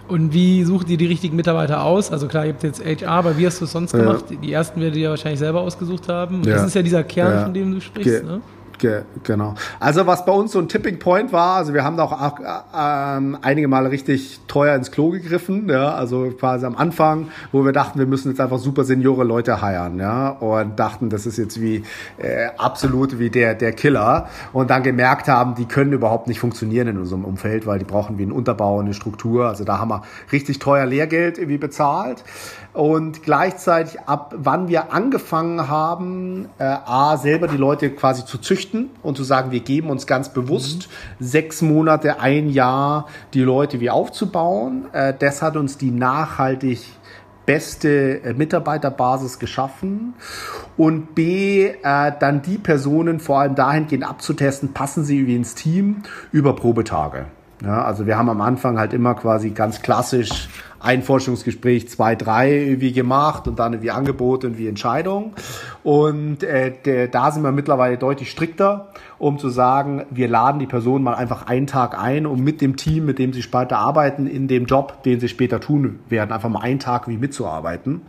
Und 0.06 0.32
wie 0.32 0.64
sucht 0.64 0.88
ihr 0.88 0.96
die 0.96 1.06
richtigen 1.06 1.36
Mitarbeiter 1.36 1.82
aus? 1.82 2.10
Also 2.10 2.28
klar, 2.28 2.46
ihr 2.46 2.52
habt 2.52 2.62
jetzt 2.62 2.82
HR, 2.82 3.10
aber 3.10 3.36
wie 3.36 3.46
hast 3.46 3.60
du 3.60 3.66
es 3.66 3.72
sonst 3.72 3.92
gemacht? 3.92 4.24
Ja. 4.30 4.36
Die 4.36 4.52
ersten 4.52 4.80
werdet 4.80 4.96
ihr 4.96 5.02
ja 5.02 5.10
wahrscheinlich 5.10 5.40
selber 5.40 5.60
ausgesucht 5.60 6.08
haben. 6.08 6.42
Ja. 6.44 6.54
Das 6.54 6.66
ist 6.66 6.74
ja 6.74 6.82
dieser 6.82 7.04
Kern, 7.04 7.32
ja. 7.32 7.42
von 7.42 7.52
dem 7.52 7.72
du 7.72 7.80
sprichst, 7.80 8.20
Ge 8.20 8.22
ne? 8.22 8.40
Ge 8.78 9.02
genau. 9.24 9.54
Also 9.80 10.06
was 10.06 10.24
bei 10.24 10.32
uns 10.32 10.52
so 10.52 10.60
ein 10.60 10.68
Tipping 10.68 11.00
Point 11.00 11.32
war, 11.32 11.56
also 11.56 11.74
wir 11.74 11.82
haben 11.82 11.96
da 11.96 12.04
auch 12.04 12.38
äh, 12.40 13.36
einige 13.42 13.66
Male 13.66 13.90
richtig 13.90 14.40
teuer 14.46 14.76
ins 14.76 14.92
Klo 14.92 15.10
gegriffen, 15.10 15.68
ja, 15.68 15.94
also 15.94 16.30
quasi 16.38 16.64
am 16.64 16.76
Anfang, 16.76 17.28
wo 17.50 17.64
wir 17.64 17.72
dachten, 17.72 17.98
wir 17.98 18.06
müssen 18.06 18.30
jetzt 18.30 18.40
einfach 18.40 18.58
super 18.58 18.84
Seniore 18.84 19.24
Leute 19.24 19.60
heiern, 19.60 19.98
ja, 19.98 20.28
und 20.28 20.78
dachten, 20.78 21.10
das 21.10 21.26
ist 21.26 21.38
jetzt 21.38 21.60
wie 21.60 21.82
äh, 22.18 22.48
absolut 22.56 23.18
wie 23.18 23.30
der 23.30 23.54
der 23.54 23.72
Killer 23.72 24.28
und 24.52 24.70
dann 24.70 24.84
gemerkt 24.84 25.26
haben, 25.26 25.56
die 25.56 25.64
können 25.64 25.92
überhaupt 25.92 26.28
nicht 26.28 26.38
funktionieren 26.38 26.86
in 26.86 26.98
unserem 26.98 27.24
Umfeld, 27.24 27.66
weil 27.66 27.80
die 27.80 27.84
brauchen 27.84 28.16
wie 28.18 28.22
einen 28.22 28.32
Unterbau, 28.32 28.78
eine 28.78 28.94
Struktur, 28.94 29.48
also 29.48 29.64
da 29.64 29.78
haben 29.78 29.88
wir 29.88 30.02
richtig 30.30 30.60
teuer 30.60 30.86
Lehrgeld 30.86 31.38
irgendwie 31.38 31.58
bezahlt 31.58 32.22
und 32.74 33.24
gleichzeitig 33.24 34.00
ab 34.02 34.34
wann 34.36 34.68
wir 34.68 34.92
angefangen 34.92 35.68
haben, 35.68 36.48
äh, 36.58 36.64
a 36.64 37.16
selber 37.16 37.48
die 37.48 37.56
Leute 37.56 37.90
quasi 37.90 38.24
zu 38.24 38.38
züchten 38.38 38.67
und 39.02 39.16
zu 39.16 39.24
sagen, 39.24 39.50
wir 39.50 39.60
geben 39.60 39.90
uns 39.90 40.06
ganz 40.06 40.32
bewusst 40.32 40.88
mhm. 41.18 41.24
sechs 41.24 41.62
Monate, 41.62 42.20
ein 42.20 42.48
Jahr 42.50 43.06
die 43.34 43.42
Leute 43.42 43.80
wie 43.80 43.90
aufzubauen. 43.90 44.86
Äh, 44.92 45.14
das 45.18 45.42
hat 45.42 45.56
uns 45.56 45.78
die 45.78 45.90
nachhaltig 45.90 46.80
beste 47.48 48.22
äh, 48.22 48.34
Mitarbeiterbasis 48.34 49.38
geschaffen 49.38 50.12
und 50.76 51.14
B, 51.14 51.68
äh, 51.68 52.12
dann 52.20 52.42
die 52.42 52.58
Personen 52.58 53.20
vor 53.20 53.40
allem 53.40 53.54
dahingehend 53.54 54.04
abzutesten, 54.04 54.74
passen 54.74 55.02
sie 55.02 55.26
wie 55.26 55.34
ins 55.34 55.54
Team 55.54 56.02
über 56.30 56.54
Probetage. 56.54 57.24
Ja, 57.64 57.82
also 57.82 58.06
wir 58.06 58.16
haben 58.16 58.28
am 58.28 58.40
Anfang 58.40 58.78
halt 58.78 58.92
immer 58.92 59.14
quasi 59.14 59.50
ganz 59.50 59.82
klassisch 59.82 60.48
ein 60.78 61.02
Forschungsgespräch, 61.02 61.88
zwei, 61.88 62.14
drei 62.14 62.76
wie 62.78 62.92
gemacht 62.92 63.48
und 63.48 63.58
dann 63.58 63.82
wie 63.82 63.90
Angebot 63.90 64.44
und 64.44 64.58
wie 64.58 64.68
Entscheidung. 64.68 65.32
Und 65.88 66.42
äh, 66.42 67.08
da 67.08 67.30
sind 67.30 67.42
wir 67.44 67.50
mittlerweile 67.50 67.96
deutlich 67.96 68.30
strikter, 68.30 68.88
um 69.16 69.38
zu 69.38 69.48
sagen, 69.48 70.04
wir 70.10 70.28
laden 70.28 70.58
die 70.58 70.66
Person 70.66 71.02
mal 71.02 71.14
einfach 71.14 71.46
einen 71.46 71.66
Tag 71.66 71.98
ein, 71.98 72.26
um 72.26 72.44
mit 72.44 72.60
dem 72.60 72.76
Team, 72.76 73.06
mit 73.06 73.18
dem 73.18 73.32
sie 73.32 73.40
später 73.40 73.78
arbeiten, 73.78 74.26
in 74.26 74.48
dem 74.48 74.66
Job, 74.66 75.02
den 75.04 75.18
sie 75.18 75.30
später 75.30 75.60
tun 75.60 76.00
werden, 76.10 76.30
einfach 76.30 76.50
mal 76.50 76.60
einen 76.60 76.78
Tag 76.78 77.08
wie 77.08 77.16
mitzuarbeiten. 77.16 78.02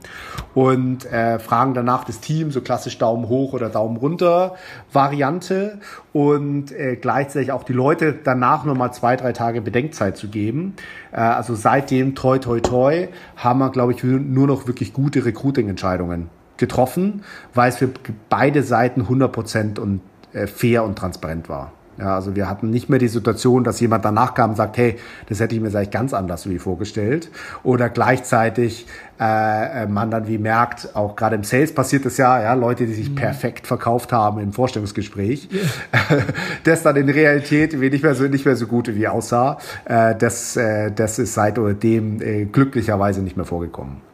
Und 0.54 1.06
äh, 1.06 1.40
fragen 1.40 1.74
danach 1.74 2.04
das 2.04 2.20
Team, 2.20 2.52
so 2.52 2.60
klassisch 2.60 2.98
Daumen 2.98 3.30
hoch 3.30 3.54
oder 3.54 3.70
Daumen 3.70 3.96
runter 3.96 4.56
Variante. 4.92 5.80
Und 6.12 6.74
äh, 6.74 6.98
gleichzeitig 6.98 7.54
auch 7.54 7.64
die 7.64 7.72
Leute 7.72 8.14
danach 8.22 8.66
nochmal 8.66 8.92
zwei, 8.92 9.16
drei 9.16 9.32
Tage 9.32 9.62
Bedenkzeit 9.62 10.18
zu 10.18 10.28
geben. 10.28 10.74
Äh, 11.14 11.22
also 11.22 11.56
seitdem, 11.56 12.14
toi, 12.14 12.40
toi, 12.40 12.60
toi, 12.60 13.08
haben 13.38 13.60
wir, 13.60 13.70
glaube 13.70 13.94
ich, 13.94 14.04
nur 14.04 14.48
noch 14.48 14.68
wirklich 14.68 14.92
gute 14.92 15.24
Recruiting-Entscheidungen 15.24 16.30
getroffen, 16.60 17.24
weil 17.54 17.70
es 17.70 17.78
für 17.78 17.90
beide 18.30 18.62
Seiten 18.62 19.04
100% 19.04 19.80
und 19.80 20.02
äh, 20.34 20.46
fair 20.46 20.84
und 20.84 20.98
transparent 20.98 21.50
war. 21.50 21.72
Ja, 22.00 22.16
also 22.16 22.34
wir 22.34 22.50
hatten 22.50 22.70
nicht 22.70 22.90
mehr 22.90 22.98
die 23.00 23.10
Situation, 23.10 23.66
dass 23.66 23.82
jemand 23.82 24.06
danach 24.06 24.34
kam 24.34 24.52
und 24.52 24.56
sagt, 24.56 24.78
hey, 24.78 24.98
das 25.28 25.42
hätte 25.42 25.56
ich 25.56 25.62
mir 25.62 25.68
eigentlich 25.68 25.92
ganz 25.92 26.14
anders 26.14 26.48
wie 26.48 26.58
vorgestellt. 26.58 27.30
Oder 27.62 27.90
gleichzeitig 27.90 28.88
äh, 29.20 29.86
man 29.86 30.10
dann 30.10 30.26
wie 30.26 30.38
merkt, 30.38 30.96
auch 30.96 31.18
gerade 31.18 31.36
im 31.36 31.44
Sales 31.44 31.76
passiert 31.76 32.06
es 32.06 32.16
ja, 32.16 32.42
ja, 32.42 32.54
Leute, 32.54 32.86
die 32.86 32.94
sich 32.94 33.10
mhm. 33.10 33.16
perfekt 33.16 33.68
verkauft 33.68 34.14
haben 34.14 34.40
im 34.40 34.54
Vorstellungsgespräch, 34.54 35.50
yeah. 35.52 36.24
das 36.64 36.84
dann 36.84 36.96
in 36.96 37.10
Realität 37.10 37.82
wie 37.82 37.90
nicht 37.90 38.04
mehr 38.04 38.16
so 38.16 38.24
nicht 38.24 38.46
mehr 38.46 38.56
so 38.56 38.68
gut 38.68 38.96
wie 38.96 39.08
aussah. 39.08 39.58
Äh, 39.84 40.16
das, 40.16 40.56
äh, 40.56 40.92
das 40.92 41.20
ist 41.20 41.34
seitdem 41.34 42.22
äh, 42.22 42.46
glücklicherweise 42.46 43.22
nicht 43.22 43.36
mehr 43.36 43.46
vorgekommen. 43.46 44.09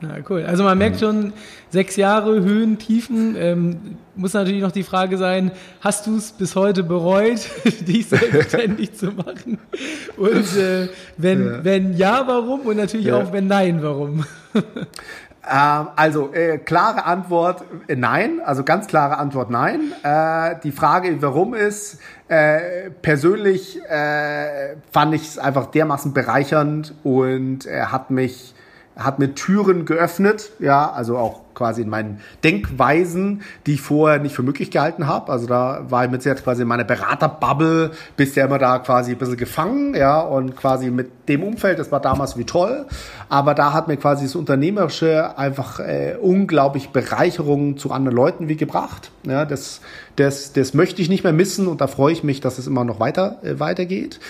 Na 0.00 0.16
cool. 0.28 0.44
Also 0.44 0.64
man 0.64 0.76
merkt 0.76 1.00
schon, 1.00 1.32
sechs 1.70 1.96
Jahre 1.96 2.42
Höhen, 2.42 2.78
Tiefen. 2.78 3.36
Ähm, 3.36 3.96
muss 4.16 4.34
natürlich 4.34 4.62
noch 4.62 4.72
die 4.72 4.82
Frage 4.82 5.16
sein, 5.18 5.50
hast 5.80 6.06
du 6.06 6.16
es 6.16 6.32
bis 6.32 6.56
heute 6.56 6.82
bereut, 6.82 7.48
dich 7.86 8.08
selbstständig 8.08 8.94
zu 8.94 9.06
machen? 9.12 9.58
Und 10.16 10.56
äh, 10.56 10.88
wenn, 11.16 11.46
ja. 11.46 11.64
wenn 11.64 11.96
ja, 11.96 12.24
warum? 12.26 12.60
Und 12.60 12.76
natürlich 12.76 13.06
ja. 13.06 13.16
auch, 13.16 13.32
wenn 13.32 13.46
nein, 13.46 13.82
warum? 13.82 14.24
Ähm, 15.46 15.88
also 15.96 16.32
äh, 16.32 16.56
klare 16.58 17.04
Antwort 17.04 17.64
äh, 17.86 17.96
nein, 17.96 18.40
also 18.42 18.64
ganz 18.64 18.86
klare 18.86 19.18
Antwort 19.18 19.50
nein. 19.50 19.92
Äh, 20.02 20.56
die 20.64 20.72
Frage, 20.72 21.20
warum 21.20 21.52
ist, 21.52 22.00
äh, 22.28 22.90
persönlich 23.02 23.78
äh, 23.84 24.76
fand 24.90 25.14
ich 25.14 25.22
es 25.28 25.38
einfach 25.38 25.66
dermaßen 25.66 26.14
bereichernd 26.14 26.94
und 27.02 27.66
er 27.66 27.92
hat 27.92 28.10
mich 28.10 28.54
hat 28.96 29.18
mir 29.18 29.34
Türen 29.34 29.84
geöffnet, 29.84 30.52
ja, 30.60 30.90
also 30.90 31.18
auch 31.18 31.40
quasi 31.54 31.82
in 31.82 31.88
meinen 31.88 32.20
Denkweisen, 32.42 33.42
die 33.66 33.74
ich 33.74 33.80
vorher 33.80 34.18
nicht 34.18 34.34
für 34.34 34.42
möglich 34.42 34.70
gehalten 34.70 35.06
habe. 35.06 35.32
Also 35.32 35.46
da 35.46 35.84
war 35.88 36.04
ich 36.04 36.10
mit 36.10 36.24
jetzt 36.24 36.44
quasi 36.44 36.62
in 36.62 36.68
meiner 36.68 36.84
Beraterbubble, 36.84 37.92
bist 38.16 38.36
ja 38.36 38.44
immer 38.44 38.58
da 38.58 38.78
quasi 38.78 39.12
ein 39.12 39.18
bisschen 39.18 39.36
gefangen, 39.36 39.94
ja, 39.94 40.20
und 40.20 40.56
quasi 40.56 40.90
mit 40.90 41.28
dem 41.28 41.42
Umfeld, 41.42 41.78
das 41.78 41.90
war 41.90 42.00
damals 42.00 42.36
wie 42.36 42.44
toll. 42.44 42.86
Aber 43.28 43.54
da 43.54 43.72
hat 43.72 43.88
mir 43.88 43.96
quasi 43.96 44.24
das 44.24 44.34
Unternehmerische 44.34 45.38
einfach 45.38 45.80
äh, 45.80 46.16
unglaublich 46.20 46.90
Bereicherung 46.90 47.78
zu 47.78 47.90
anderen 47.90 48.16
Leuten 48.16 48.48
wie 48.48 48.56
gebracht. 48.56 49.10
Ja, 49.24 49.44
das, 49.44 49.80
das, 50.16 50.52
das 50.52 50.74
möchte 50.74 51.02
ich 51.02 51.08
nicht 51.08 51.24
mehr 51.24 51.32
missen 51.32 51.66
und 51.66 51.80
da 51.80 51.86
freue 51.86 52.12
ich 52.12 52.22
mich, 52.22 52.40
dass 52.40 52.58
es 52.58 52.66
immer 52.66 52.84
noch 52.84 53.00
weiter, 53.00 53.38
äh, 53.42 53.58
weitergeht. 53.58 54.20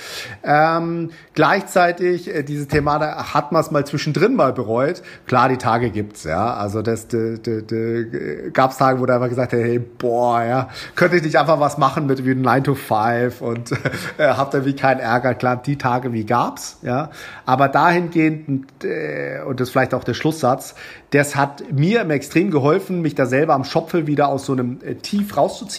Ähm, 0.42 1.10
gleichzeitig, 1.34 2.34
äh, 2.34 2.42
diese 2.42 2.66
Thema, 2.66 2.98
da 2.98 3.34
hat 3.34 3.52
man 3.52 3.60
es 3.60 3.70
mal 3.70 3.84
zwischendrin 3.86 4.34
mal 4.34 4.52
bereut. 4.52 5.02
Klar, 5.26 5.48
die 5.48 5.58
Tage 5.58 5.90
gibt's, 5.90 6.24
ja. 6.24 6.54
Also 6.54 6.80
das, 6.80 7.08
de, 7.08 7.38
de, 7.38 7.62
de, 7.62 8.50
gab 8.50 8.76
Tage, 8.76 9.00
wo 9.00 9.06
der 9.06 9.16
einfach 9.16 9.28
gesagt 9.28 9.52
hat, 9.52 9.60
hey, 9.60 9.78
boah, 9.78 10.42
ja, 10.42 10.68
könnte 10.94 11.16
ich 11.16 11.22
nicht 11.22 11.36
einfach 11.36 11.60
was 11.60 11.76
machen 11.76 12.06
mit 12.06 12.24
wie 12.24 12.34
9 12.34 12.64
to 12.64 12.74
5 12.74 13.40
und 13.42 13.72
äh, 14.18 14.28
habt 14.28 14.54
ihr 14.54 14.64
wie 14.64 14.74
keinen 14.74 15.00
Ärger. 15.00 15.34
Klar, 15.34 15.56
die 15.56 15.76
Tage 15.76 16.12
wie 16.12 16.24
gab's, 16.24 16.78
ja. 16.82 17.10
Aber 17.44 17.68
dahingehend, 17.68 18.84
äh, 18.84 19.42
und 19.46 19.60
das 19.60 19.68
ist 19.68 19.72
vielleicht 19.72 19.92
auch 19.92 20.04
der 20.04 20.14
Schlusssatz, 20.14 20.74
das 21.10 21.36
hat 21.36 21.72
mir 21.72 22.08
extrem 22.10 22.50
geholfen, 22.50 23.02
mich 23.02 23.14
da 23.14 23.26
selber 23.26 23.54
am 23.54 23.64
Schopfe 23.64 24.06
wieder 24.06 24.28
aus 24.28 24.46
so 24.46 24.52
einem 24.52 24.80
äh, 24.82 24.94
Tief 24.94 25.36
rauszuziehen 25.36 25.73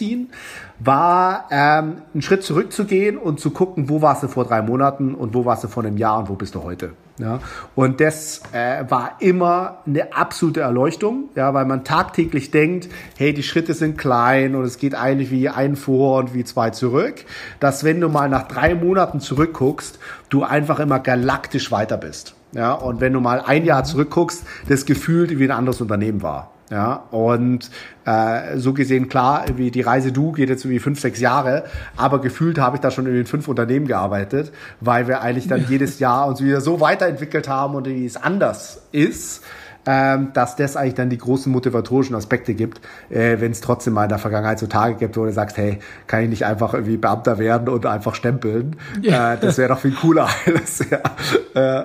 war 0.78 1.46
ähm, 1.50 2.02
einen 2.12 2.22
Schritt 2.22 2.42
zurückzugehen 2.42 3.16
und 3.16 3.40
zu 3.40 3.50
gucken, 3.50 3.88
wo 3.88 4.02
warst 4.02 4.22
du 4.22 4.28
vor 4.28 4.44
drei 4.44 4.62
Monaten 4.62 5.14
und 5.14 5.34
wo 5.34 5.44
warst 5.44 5.64
du 5.64 5.68
vor 5.68 5.84
einem 5.84 5.96
Jahr 5.96 6.18
und 6.18 6.28
wo 6.28 6.34
bist 6.34 6.54
du 6.54 6.62
heute. 6.62 6.92
Ja, 7.18 7.40
und 7.74 8.00
das 8.02 8.42
äh, 8.52 8.84
war 8.90 9.16
immer 9.20 9.78
eine 9.86 10.14
absolute 10.14 10.60
Erleuchtung, 10.60 11.30
ja, 11.34 11.54
weil 11.54 11.64
man 11.64 11.82
tagtäglich 11.82 12.50
denkt, 12.50 12.90
hey, 13.16 13.32
die 13.32 13.42
Schritte 13.42 13.72
sind 13.72 13.96
klein 13.96 14.54
und 14.54 14.64
es 14.64 14.76
geht 14.76 14.94
eigentlich 14.94 15.30
wie 15.30 15.48
ein 15.48 15.76
vor 15.76 16.18
und 16.18 16.34
wie 16.34 16.44
zwei 16.44 16.70
zurück, 16.70 17.24
dass 17.58 17.84
wenn 17.84 18.02
du 18.02 18.10
mal 18.10 18.28
nach 18.28 18.48
drei 18.48 18.74
Monaten 18.74 19.20
zurückguckst, 19.20 19.98
du 20.28 20.42
einfach 20.42 20.78
immer 20.78 20.98
galaktisch 20.98 21.72
weiter 21.72 21.96
bist. 21.96 22.34
Ja, 22.52 22.72
und 22.72 23.00
wenn 23.00 23.14
du 23.14 23.20
mal 23.20 23.40
ein 23.40 23.64
Jahr 23.64 23.84
zurückguckst, 23.84 24.44
das 24.68 24.84
gefühlt 24.84 25.38
wie 25.38 25.44
ein 25.44 25.50
anderes 25.50 25.80
Unternehmen 25.80 26.22
war. 26.22 26.50
Ja, 26.70 27.04
und 27.12 27.70
äh, 28.04 28.58
so 28.58 28.72
gesehen, 28.72 29.08
klar, 29.08 29.44
wie 29.54 29.70
die 29.70 29.82
Reise 29.82 30.10
Du 30.10 30.32
geht 30.32 30.48
jetzt 30.48 30.64
irgendwie 30.64 30.80
fünf, 30.80 31.00
sechs 31.00 31.20
Jahre, 31.20 31.64
aber 31.96 32.20
gefühlt 32.20 32.58
habe 32.58 32.76
ich 32.76 32.80
da 32.80 32.90
schon 32.90 33.06
in 33.06 33.14
den 33.14 33.26
fünf 33.26 33.46
Unternehmen 33.46 33.86
gearbeitet, 33.86 34.52
weil 34.80 35.06
wir 35.06 35.20
eigentlich 35.20 35.46
dann 35.46 35.64
jedes 35.68 36.00
Jahr 36.00 36.26
uns 36.26 36.42
wieder 36.42 36.60
so 36.60 36.80
weiterentwickelt 36.80 37.48
haben 37.48 37.76
und 37.76 37.86
wie 37.86 38.04
es 38.04 38.16
anders 38.16 38.82
ist, 38.90 39.44
ähm, 39.86 40.32
dass 40.32 40.56
das 40.56 40.76
eigentlich 40.76 40.94
dann 40.94 41.10
die 41.10 41.18
großen 41.18 41.50
motivatorischen 41.50 42.16
Aspekte 42.16 42.54
gibt, 42.54 42.80
äh, 43.08 43.40
wenn 43.40 43.52
es 43.52 43.60
trotzdem 43.60 43.94
mal 43.94 44.02
in 44.04 44.08
der 44.08 44.18
Vergangenheit 44.18 44.58
so 44.58 44.66
Tage 44.66 44.96
gibt, 44.96 45.16
wo 45.16 45.24
du 45.24 45.32
sagst, 45.32 45.56
hey, 45.56 45.78
kann 46.08 46.24
ich 46.24 46.28
nicht 46.28 46.44
einfach 46.44 46.74
irgendwie 46.74 46.96
Beamter 46.96 47.38
werden 47.38 47.68
und 47.68 47.86
einfach 47.86 48.16
stempeln? 48.16 48.76
Ja. 49.00 49.34
Äh, 49.34 49.38
das 49.38 49.58
wäre 49.58 49.68
doch 49.68 49.78
viel 49.78 49.94
cooler 49.94 50.28
alles. 50.46 50.84
ja. 50.90 51.80
Äh, 51.80 51.84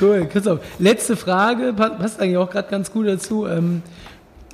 Cool, 0.00 0.26
Christoph. 0.26 0.60
Letzte 0.78 1.16
Frage, 1.16 1.74
passt 1.74 2.20
eigentlich 2.20 2.38
auch 2.38 2.50
gerade 2.50 2.70
ganz 2.70 2.90
gut 2.90 3.06
dazu. 3.06 3.46
Ähm, 3.46 3.82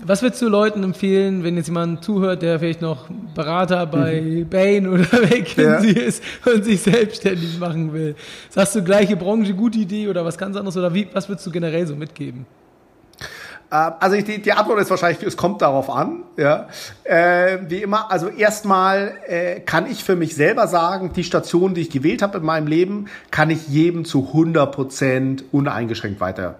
was 0.04 0.20
würdest 0.20 0.42
du 0.42 0.48
Leuten 0.48 0.82
empfehlen, 0.82 1.42
wenn 1.42 1.56
jetzt 1.56 1.68
jemand 1.68 2.04
zuhört, 2.04 2.42
der 2.42 2.58
vielleicht 2.58 2.82
noch 2.82 3.08
Berater 3.34 3.86
bei 3.86 4.20
mhm. 4.20 4.48
Bain 4.48 4.86
oder 4.88 5.04
McKinsey 5.12 5.94
ja. 5.94 6.02
ist 6.02 6.22
und 6.44 6.64
sich 6.64 6.80
selbstständig 6.82 7.58
machen 7.58 7.92
will? 7.92 8.14
Sagst 8.50 8.74
du 8.74 8.82
gleiche 8.82 9.16
Branche, 9.16 9.54
gute 9.54 9.78
Idee 9.78 10.08
oder 10.08 10.24
was 10.24 10.36
ganz 10.36 10.56
anderes? 10.56 10.76
Oder 10.76 10.92
wie, 10.92 11.08
was 11.12 11.28
würdest 11.28 11.46
du 11.46 11.50
generell 11.50 11.86
so 11.86 11.96
mitgeben? 11.96 12.44
Ähm, 13.70 13.92
also 14.00 14.16
die, 14.16 14.40
die 14.40 14.52
Antwort 14.52 14.80
ist 14.80 14.90
wahrscheinlich, 14.90 15.22
es 15.22 15.36
kommt 15.36 15.62
darauf 15.62 15.90
an. 15.90 16.22
Ja. 16.36 16.68
Äh, 17.04 17.58
wie 17.68 17.82
immer, 17.82 18.10
also 18.10 18.28
erstmal 18.28 19.14
äh, 19.26 19.60
kann 19.60 19.90
ich 19.90 20.04
für 20.04 20.16
mich 20.16 20.34
selber 20.34 20.68
sagen, 20.68 21.12
die 21.14 21.24
Station, 21.24 21.74
die 21.74 21.82
ich 21.82 21.90
gewählt 21.90 22.22
habe 22.22 22.38
in 22.38 22.44
meinem 22.44 22.66
Leben, 22.66 23.06
kann 23.30 23.50
ich 23.50 23.68
jedem 23.68 24.04
zu 24.04 24.28
100 24.28 24.72
Prozent 24.72 25.44
uneingeschränkt 25.52 26.20
weiter 26.20 26.56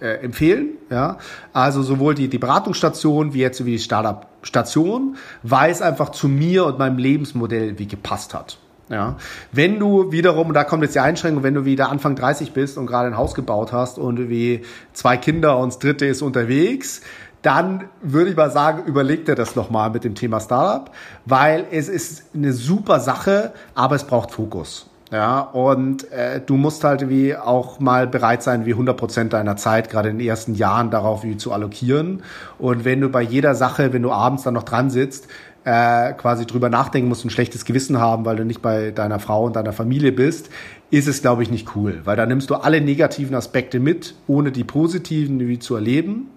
äh, 0.00 0.22
empfehlen. 0.22 0.70
Ja? 0.90 1.18
Also 1.52 1.82
sowohl 1.82 2.14
die, 2.14 2.28
die 2.28 2.38
Beratungsstation 2.38 3.34
wie 3.34 3.40
jetzt 3.40 3.64
wie 3.64 3.72
die 3.72 3.78
Startup-Station, 3.78 5.16
weil 5.42 5.70
es 5.70 5.82
einfach 5.82 6.10
zu 6.10 6.28
mir 6.28 6.66
und 6.66 6.78
meinem 6.78 6.98
Lebensmodell 6.98 7.78
wie 7.78 7.86
gepasst 7.86 8.34
hat. 8.34 8.58
Ja, 8.90 9.16
wenn 9.52 9.78
du 9.78 10.10
wiederum, 10.10 10.48
und 10.48 10.54
da 10.54 10.64
kommt 10.64 10.82
jetzt 10.82 10.96
die 10.96 11.00
Einschränkung, 11.00 11.44
wenn 11.44 11.54
du 11.54 11.64
wieder 11.64 11.90
Anfang 11.90 12.16
30 12.16 12.52
bist 12.52 12.76
und 12.76 12.86
gerade 12.86 13.06
ein 13.06 13.16
Haus 13.16 13.34
gebaut 13.34 13.72
hast 13.72 13.98
und 13.98 14.28
wie 14.28 14.62
zwei 14.92 15.16
Kinder 15.16 15.58
und 15.58 15.68
das 15.68 15.78
dritte 15.78 16.06
ist 16.06 16.22
unterwegs, 16.22 17.00
dann 17.42 17.84
würde 18.02 18.30
ich 18.30 18.36
mal 18.36 18.50
sagen, 18.50 18.82
überleg 18.86 19.24
dir 19.26 19.36
das 19.36 19.54
nochmal 19.54 19.90
mit 19.90 20.02
dem 20.02 20.16
Thema 20.16 20.40
Startup, 20.40 20.90
weil 21.24 21.66
es 21.70 21.88
ist 21.88 22.24
eine 22.34 22.52
super 22.52 22.98
Sache, 22.98 23.52
aber 23.76 23.94
es 23.94 24.04
braucht 24.04 24.32
Fokus. 24.32 24.90
Ja, 25.12 25.40
und 25.40 26.10
äh, 26.12 26.40
du 26.40 26.56
musst 26.56 26.84
halt 26.84 27.08
wie 27.08 27.34
auch 27.34 27.80
mal 27.80 28.06
bereit 28.06 28.44
sein, 28.44 28.64
wie 28.64 28.72
100 28.72 28.96
Prozent 28.96 29.32
deiner 29.32 29.56
Zeit, 29.56 29.90
gerade 29.90 30.08
in 30.08 30.18
den 30.18 30.26
ersten 30.26 30.54
Jahren, 30.54 30.90
darauf 30.90 31.24
wie 31.24 31.36
zu 31.36 31.52
allokieren. 31.52 32.22
Und 32.58 32.84
wenn 32.84 33.00
du 33.00 33.08
bei 33.08 33.22
jeder 33.22 33.56
Sache, 33.56 33.92
wenn 33.92 34.02
du 34.02 34.12
abends 34.12 34.44
dann 34.44 34.54
noch 34.54 34.62
dran 34.62 34.88
sitzt, 34.88 35.26
äh, 35.64 36.12
quasi 36.14 36.46
drüber 36.46 36.68
nachdenken 36.68 37.08
musst, 37.08 37.24
ein 37.24 37.30
schlechtes 37.30 37.64
Gewissen 37.64 37.98
haben, 37.98 38.24
weil 38.24 38.36
du 38.36 38.44
nicht 38.44 38.62
bei 38.62 38.90
deiner 38.90 39.18
Frau 39.18 39.44
und 39.44 39.56
deiner 39.56 39.72
Familie 39.72 40.12
bist, 40.12 40.50
ist 40.90 41.06
es, 41.06 41.22
glaube 41.22 41.42
ich, 41.42 41.50
nicht 41.50 41.76
cool. 41.76 42.00
Weil 42.04 42.16
da 42.16 42.26
nimmst 42.26 42.50
du 42.50 42.54
alle 42.54 42.80
negativen 42.80 43.34
Aspekte 43.34 43.80
mit, 43.80 44.14
ohne 44.26 44.52
die 44.52 44.64
positiven 44.64 45.38
wie 45.40 45.58
zu 45.58 45.74
erleben. 45.74 46.28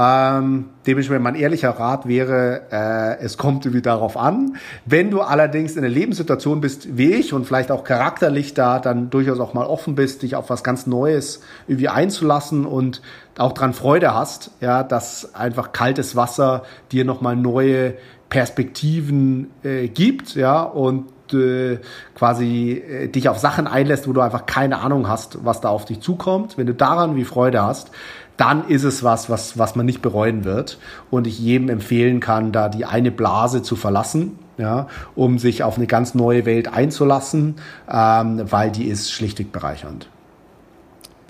Ähm, 0.00 0.66
dementsprechend 0.86 1.24
mein 1.24 1.34
ehrlicher 1.34 1.70
Rat 1.70 2.06
wäre, 2.06 2.62
äh, 2.70 3.24
es 3.24 3.36
kommt 3.36 3.64
irgendwie 3.64 3.82
darauf 3.82 4.16
an. 4.16 4.56
Wenn 4.84 5.10
du 5.10 5.22
allerdings 5.22 5.72
in 5.72 5.78
einer 5.78 5.88
Lebenssituation 5.92 6.60
bist 6.60 6.96
wie 6.96 7.14
ich 7.14 7.32
und 7.32 7.46
vielleicht 7.46 7.72
auch 7.72 7.82
charakterlich 7.82 8.54
da 8.54 8.78
dann 8.78 9.10
durchaus 9.10 9.40
auch 9.40 9.54
mal 9.54 9.66
offen 9.66 9.96
bist, 9.96 10.22
dich 10.22 10.36
auf 10.36 10.50
was 10.50 10.62
ganz 10.62 10.86
Neues 10.86 11.40
irgendwie 11.66 11.88
einzulassen 11.88 12.64
und 12.64 13.02
auch 13.38 13.52
dran 13.52 13.72
Freude 13.72 14.14
hast, 14.14 14.52
ja, 14.60 14.84
dass 14.84 15.34
einfach 15.34 15.72
kaltes 15.72 16.14
Wasser 16.14 16.62
dir 16.92 17.04
nochmal 17.04 17.34
neue 17.34 17.94
Perspektiven 18.28 19.50
äh, 19.62 19.88
gibt, 19.88 20.34
ja, 20.34 20.62
und 20.62 21.06
äh, 21.32 21.78
quasi 22.14 22.72
äh, 22.72 23.08
dich 23.08 23.28
auf 23.28 23.38
Sachen 23.38 23.66
einlässt, 23.66 24.08
wo 24.08 24.12
du 24.12 24.20
einfach 24.20 24.46
keine 24.46 24.78
Ahnung 24.78 25.08
hast, 25.08 25.44
was 25.44 25.60
da 25.60 25.68
auf 25.68 25.84
dich 25.84 26.00
zukommt. 26.00 26.58
Wenn 26.58 26.66
du 26.66 26.74
daran 26.74 27.16
wie 27.16 27.24
Freude 27.24 27.62
hast, 27.62 27.90
dann 28.36 28.68
ist 28.68 28.84
es 28.84 29.02
was, 29.02 29.28
was, 29.28 29.58
was 29.58 29.76
man 29.76 29.84
nicht 29.84 30.00
bereuen 30.00 30.44
wird. 30.44 30.78
Und 31.10 31.26
ich 31.26 31.38
jedem 31.38 31.68
empfehlen 31.68 32.20
kann, 32.20 32.52
da 32.52 32.68
die 32.68 32.84
eine 32.84 33.10
Blase 33.10 33.62
zu 33.62 33.76
verlassen, 33.76 34.38
ja, 34.58 34.88
um 35.14 35.38
sich 35.38 35.62
auf 35.62 35.76
eine 35.76 35.86
ganz 35.86 36.14
neue 36.14 36.46
Welt 36.46 36.72
einzulassen, 36.72 37.56
ähm, 37.90 38.42
weil 38.50 38.70
die 38.70 38.84
ist 38.84 39.10
schlichtweg 39.10 39.52
bereichernd. 39.52 40.08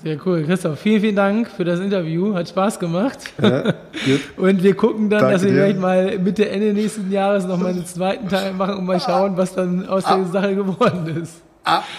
Sehr 0.02 0.16
cool. 0.24 0.44
Christoph, 0.44 0.78
vielen, 0.78 1.00
vielen 1.00 1.16
Dank 1.16 1.50
für 1.50 1.64
das 1.64 1.80
Interview. 1.80 2.34
Hat 2.34 2.48
Spaß 2.48 2.78
gemacht. 2.78 3.18
Ja, 3.42 3.74
und 4.36 4.62
wir 4.62 4.76
gucken 4.76 5.10
dann, 5.10 5.20
Danke 5.20 5.34
dass 5.34 5.42
wir 5.42 5.50
dir. 5.50 5.56
vielleicht 5.56 5.80
mal 5.80 6.18
Mitte, 6.18 6.48
Ende 6.48 6.72
nächsten 6.72 7.10
Jahres 7.10 7.46
nochmal 7.46 7.72
einen 7.72 7.86
zweiten 7.86 8.28
Teil 8.28 8.52
machen 8.52 8.76
und 8.76 8.84
mal 8.84 9.00
schauen, 9.00 9.36
was 9.36 9.54
dann 9.54 9.88
aus 9.88 10.04
der 10.04 10.24
Sache 10.26 10.54
geworden 10.54 11.20
ist. 11.20 11.42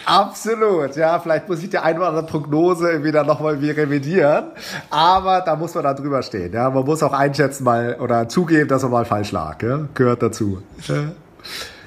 Absolut, 0.06 0.96
ja, 0.96 1.20
vielleicht 1.20 1.48
muss 1.48 1.62
ich 1.62 1.70
die 1.70 1.78
eine 1.78 2.00
oder 2.00 2.08
andere 2.08 2.26
Prognose 2.26 3.04
wieder 3.04 3.24
nochmal 3.24 3.54
revidieren, 3.56 4.46
aber 4.90 5.42
da 5.42 5.56
muss 5.56 5.76
man 5.76 5.84
dann 5.84 5.96
drüber 5.96 6.24
stehen, 6.24 6.52
ja, 6.54 6.72
man 6.72 6.84
muss 6.84 7.04
auch 7.04 7.14
einschätzen 7.14 7.66
mal 7.66 7.96
oder 8.00 8.28
zugeben, 8.28 8.68
dass 8.68 8.82
man 8.82 8.92
mal 8.92 9.06
falsch 9.06 9.32
lag, 9.32 9.62
ja, 9.62 9.82
gehört 9.94 10.24
dazu. 10.24 10.64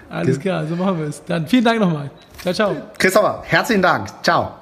Alles 0.08 0.38
klar, 0.38 0.64
so 0.66 0.76
machen 0.76 0.98
wir 0.98 1.06
es. 1.06 1.24
Dann 1.24 1.46
vielen 1.48 1.64
Dank 1.64 1.80
nochmal. 1.80 2.10
Ciao, 2.42 2.54
ciao. 2.54 2.76
Christopher, 2.98 3.42
herzlichen 3.46 3.82
Dank. 3.82 4.08
Ciao. 4.22 4.61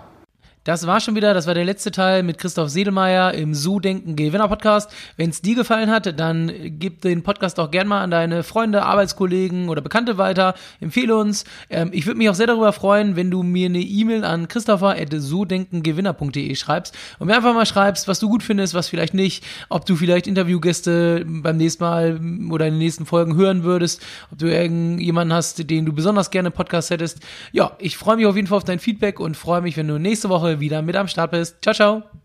Das 0.65 0.87
war 0.87 1.01
schon 1.01 1.15
wieder, 1.15 1.33
das 1.33 1.47
war 1.47 1.55
der 1.55 1.65
letzte 1.65 1.91
Teil 1.91 2.23
mit 2.23 2.37
Christoph 2.37 2.69
Sedelmeier 2.69 3.33
im 3.33 3.55
So 3.55 3.81
Denken 3.81 4.15
Gewinner 4.15 4.47
Podcast. 4.47 4.91
Wenn 5.17 5.31
es 5.31 5.41
dir 5.41 5.55
gefallen 5.55 5.91
hat, 5.91 6.21
dann 6.21 6.53
gib 6.79 7.01
den 7.01 7.23
Podcast 7.23 7.59
auch 7.59 7.71
gern 7.71 7.89
mal 7.89 8.03
an 8.03 8.11
deine 8.11 8.43
Freunde, 8.43 8.83
Arbeitskollegen 8.83 9.71
oder 9.71 9.81
Bekannte 9.81 10.19
weiter. 10.19 10.53
Empfehle 10.79 11.17
uns. 11.17 11.47
Ähm, 11.71 11.89
ich 11.95 12.05
würde 12.05 12.19
mich 12.19 12.29
auch 12.29 12.35
sehr 12.35 12.47
darüber 12.47 12.75
freuen, 12.75 13.17
wenn 13.17 13.31
du 13.31 13.43
mir 13.43 13.65
eine 13.67 13.81
E-Mail 13.81 14.23
an 14.23 14.49
christopher.sodenkengewinner.de 14.49 16.55
schreibst 16.55 16.95
und 17.19 17.29
mir 17.29 17.37
einfach 17.37 17.55
mal 17.55 17.65
schreibst, 17.65 18.07
was 18.07 18.19
du 18.19 18.29
gut 18.29 18.43
findest, 18.43 18.75
was 18.75 18.89
vielleicht 18.89 19.15
nicht, 19.15 19.43
ob 19.71 19.87
du 19.87 19.97
vielleicht 19.97 20.27
Interviewgäste 20.27 21.25
beim 21.27 21.57
nächsten 21.57 21.83
Mal 21.83 22.21
oder 22.51 22.67
in 22.67 22.75
den 22.75 22.81
nächsten 22.81 23.07
Folgen 23.07 23.35
hören 23.35 23.63
würdest, 23.63 24.03
ob 24.31 24.37
du 24.37 24.53
irgendjemanden 24.53 25.35
hast, 25.35 25.71
den 25.71 25.87
du 25.87 25.95
besonders 25.95 26.31
gerne 26.31 26.51
Podcast 26.51 26.91
hättest. 26.91 27.21
Ja, 27.51 27.73
ich 27.79 27.97
freue 27.97 28.17
mich 28.17 28.27
auf 28.27 28.37
jeden 28.37 28.49
Fall 28.49 28.59
auf 28.59 28.65
dein 28.65 28.79
Feedback 28.79 29.21
und 29.21 29.39
freue 29.39 29.63
mich, 29.63 29.79
wenn 29.79 29.89
du 29.89 29.99
nächste 29.99 30.29
Woche 30.51 30.61
wieder 30.61 30.83
mit 30.83 30.97
am 30.97 31.09
Start 31.09 31.31
bist. 31.31 31.63
Ciao, 31.63 31.75
ciao. 31.75 32.20